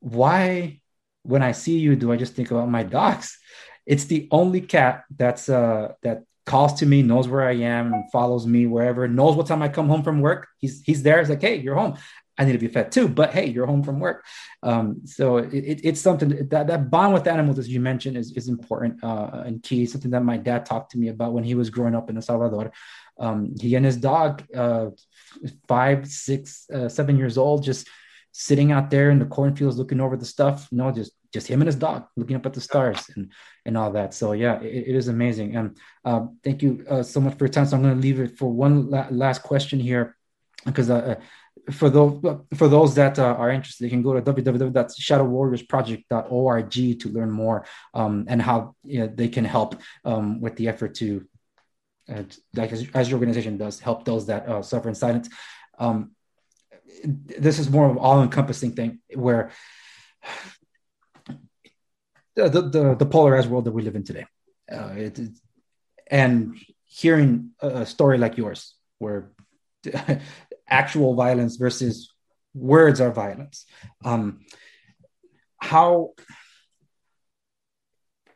[0.00, 0.80] why?
[1.22, 3.38] When I see you, do I just think about my dogs?
[3.86, 8.10] It's the only cat that's uh, that calls to me, knows where I am, and
[8.10, 9.08] follows me wherever.
[9.08, 10.48] Knows what time I come home from work.
[10.58, 11.18] He's he's there.
[11.18, 11.96] He's like, hey, you're home.
[12.36, 14.24] I need to be fed too, but hey, you're home from work.
[14.62, 18.48] Um, so it, it's something that that bond with animals, as you mentioned, is is
[18.48, 19.86] important uh, and key.
[19.86, 22.22] Something that my dad talked to me about when he was growing up in El
[22.22, 22.72] Salvador.
[23.18, 24.90] Um, he and his dog, uh,
[25.68, 27.88] five, six, uh, seven years old, just
[28.32, 30.66] sitting out there in the cornfields looking over the stuff.
[30.70, 33.32] You know, just just him and his dog looking up at the stars and
[33.66, 34.14] and all that.
[34.14, 35.56] So yeah, it, it is amazing.
[35.56, 37.66] And uh, thank you uh, so much for your time.
[37.66, 40.16] So I'm going to leave it for one la- last question here,
[40.64, 41.16] because uh, uh,
[41.72, 42.22] for those
[42.54, 48.26] for those that uh, are interested, you can go to www.shadowwarriorsproject.org to learn more um,
[48.28, 51.26] and how you know, they can help um, with the effort to
[52.08, 55.28] and like as, as your organization does help those that uh, suffer in silence.
[55.78, 56.12] Um,
[57.04, 59.50] this is more of an all-encompassing thing where
[62.36, 64.26] the, the, the polarized world that we live in today
[64.70, 65.30] uh, it, it,
[66.10, 69.32] and hearing a story like yours where
[70.68, 72.12] actual violence versus
[72.54, 73.66] words are violence
[74.04, 74.40] um,
[75.58, 76.12] how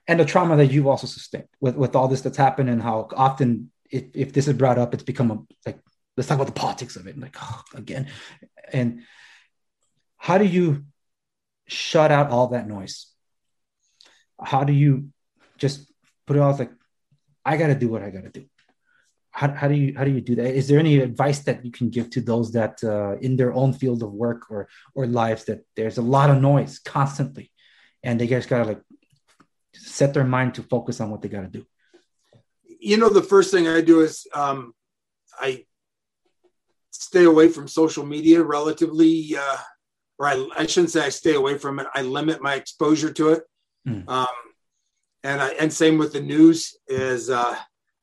[0.09, 3.09] and the trauma that you've also sustained with, with all this that's happened and how
[3.15, 5.79] often if, if this is brought up, it's become a, like,
[6.17, 7.19] let's talk about the politics of it.
[7.19, 8.09] like, oh, again.
[8.73, 9.03] And
[10.17, 10.85] how do you
[11.67, 13.07] shut out all that noise?
[14.43, 15.11] How do you
[15.59, 15.93] just
[16.27, 16.73] put it off like,
[17.45, 18.47] I got to do what I got to do?
[19.31, 20.55] How, how do you how do you do that?
[20.55, 23.73] Is there any advice that you can give to those that uh, in their own
[23.73, 27.53] field of work or or lives that there's a lot of noise constantly,
[28.03, 28.83] and they just gotta like
[29.75, 31.67] set their mind to focus on what they got to do?
[32.81, 34.73] You know, the first thing I do is um,
[35.39, 35.65] I
[36.91, 39.57] stay away from social media relatively, uh,
[40.19, 41.87] or I, I, shouldn't say I stay away from it.
[41.95, 43.43] I limit my exposure to it.
[43.87, 44.09] Mm.
[44.09, 44.27] Um,
[45.23, 47.57] and I, and same with the news is, uh,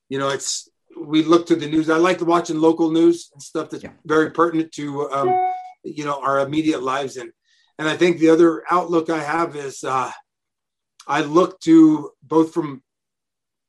[0.09, 1.89] you know, it's, we look to the news.
[1.89, 3.91] I like watching local news and stuff that's yeah.
[4.05, 5.51] very pertinent to, um,
[5.84, 7.18] you know, our immediate lives.
[7.18, 7.32] And,
[7.78, 10.11] and I think the other outlook I have is, uh,
[11.08, 12.82] I look to both from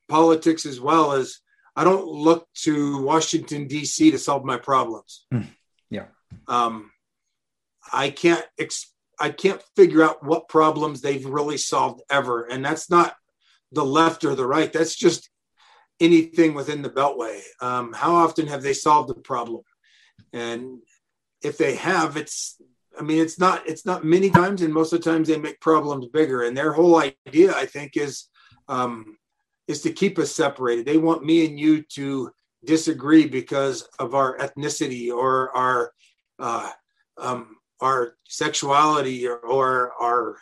[0.08, 1.40] politics as well as
[1.74, 4.10] I don't look to Washington D.C.
[4.10, 5.26] to solve my problems.
[5.32, 5.46] Mm,
[5.90, 6.06] yeah.
[6.48, 6.90] Um,
[7.92, 12.90] I can't ex- I can't figure out what problems they've really solved ever, and that's
[12.90, 13.14] not
[13.72, 14.72] the left or the right.
[14.72, 15.28] That's just
[16.00, 17.40] anything within the Beltway.
[17.60, 19.62] Um, how often have they solved the problem?
[20.32, 20.78] And
[21.42, 22.60] if they have, it's
[22.98, 25.60] I mean, it's not it's not many times, and most of the times they make
[25.60, 26.44] problems bigger.
[26.44, 28.28] And their whole idea, I think, is
[28.68, 29.16] um,
[29.68, 30.86] is to keep us separated.
[30.86, 32.30] They want me and you to
[32.64, 35.92] disagree because of our ethnicity or our
[36.38, 36.70] uh,
[37.18, 40.36] um, our sexuality or, or our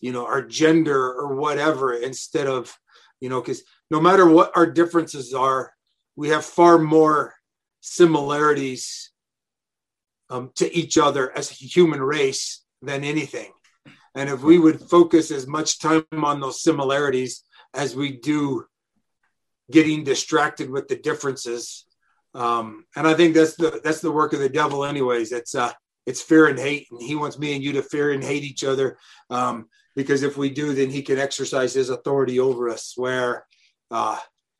[0.00, 2.76] you know our gender or whatever instead of
[3.20, 5.72] you know because no matter what our differences are
[6.16, 7.34] we have far more
[7.80, 9.12] similarities
[10.30, 13.52] um, to each other as a human race than anything.
[14.14, 18.64] And if we would focus as much time on those similarities as we do
[19.70, 21.84] getting distracted with the differences
[22.34, 25.32] um, and i think that's the that's the work of the devil anyways.
[25.32, 25.72] It's uh
[26.06, 28.64] it's fear and hate and he wants me and you to fear and hate each
[28.64, 28.98] other
[29.28, 33.44] um, because if we do then he can exercise his authority over us where
[33.90, 34.18] uh,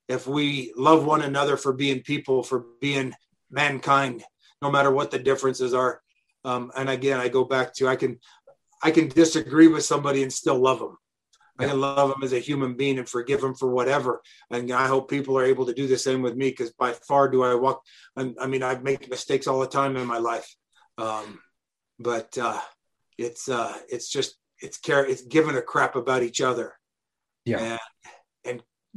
[0.09, 3.14] if we love one another for being people for being
[3.51, 4.25] mankind
[4.63, 6.01] no matter what the differences are
[6.45, 8.19] um, and again i go back to i can
[8.83, 10.97] i can disagree with somebody and still love them
[11.59, 14.23] I can love them as a human being and forgive them for whatever.
[14.51, 17.29] And I hope people are able to do the same with me because by far
[17.29, 17.83] do I walk.
[18.17, 20.49] I mean, I make mistakes all the time in my life.
[20.99, 21.41] Um,
[21.99, 22.61] but uh,
[23.17, 26.75] it's uh, it's just it's care it's giving a crap about each other.
[27.45, 27.59] Yeah.
[27.59, 27.81] And,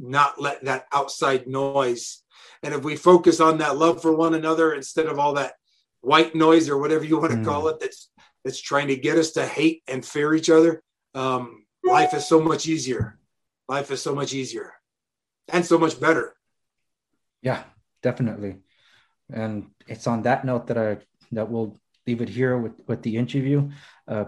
[0.02, 2.22] not let that outside noise.
[2.62, 5.54] And if we focus on that love for one another instead of all that
[6.00, 7.44] white noise or whatever you want to mm.
[7.44, 8.10] call it, that's
[8.44, 10.82] that's trying to get us to hate and fear each other,
[11.14, 13.18] um, life is so much easier.
[13.68, 14.74] Life is so much easier
[15.48, 16.34] and so much better.
[17.40, 17.62] Yeah,
[18.02, 18.58] definitely.
[19.32, 20.98] And it's on that note that I
[21.32, 23.70] that we'll leave it here with, with the interview.
[24.06, 24.24] Uh,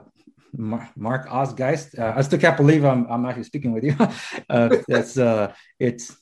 [0.57, 1.99] Mark Oz Geist.
[1.99, 3.97] Uh, I still can't believe I'm, I'm actually speaking with you.
[4.51, 6.17] uh, it's uh, it's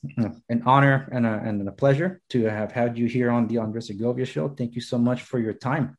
[0.49, 3.87] an honor and a, and a pleasure to have had you here on the Andres
[3.87, 4.49] Segovia show.
[4.49, 5.97] Thank you so much for your time.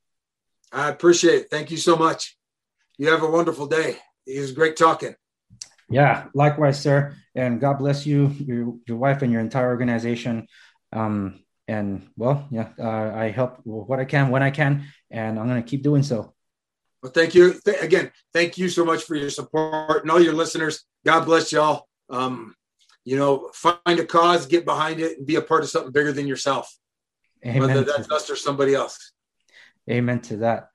[0.72, 1.50] I appreciate it.
[1.50, 2.38] Thank you so much.
[2.98, 3.98] You have a wonderful day.
[4.26, 5.16] It was great talking.
[5.90, 7.16] Yeah, likewise, sir.
[7.36, 10.48] And God bless you, your, your wife, and your entire organization.
[10.92, 15.48] Um, and well, yeah, uh, I help what I can when I can, and I'm
[15.48, 16.34] going to keep doing so.
[17.04, 18.12] Well, thank you Th- again.
[18.32, 20.86] Thank you so much for your support and all your listeners.
[21.06, 21.86] God bless y'all.
[22.10, 22.56] Um,
[23.04, 26.14] you know, find a cause, get behind it, and be a part of something bigger
[26.14, 26.74] than yourself.
[27.46, 29.12] Amen whether that's us or somebody else.
[29.90, 30.70] Amen to that.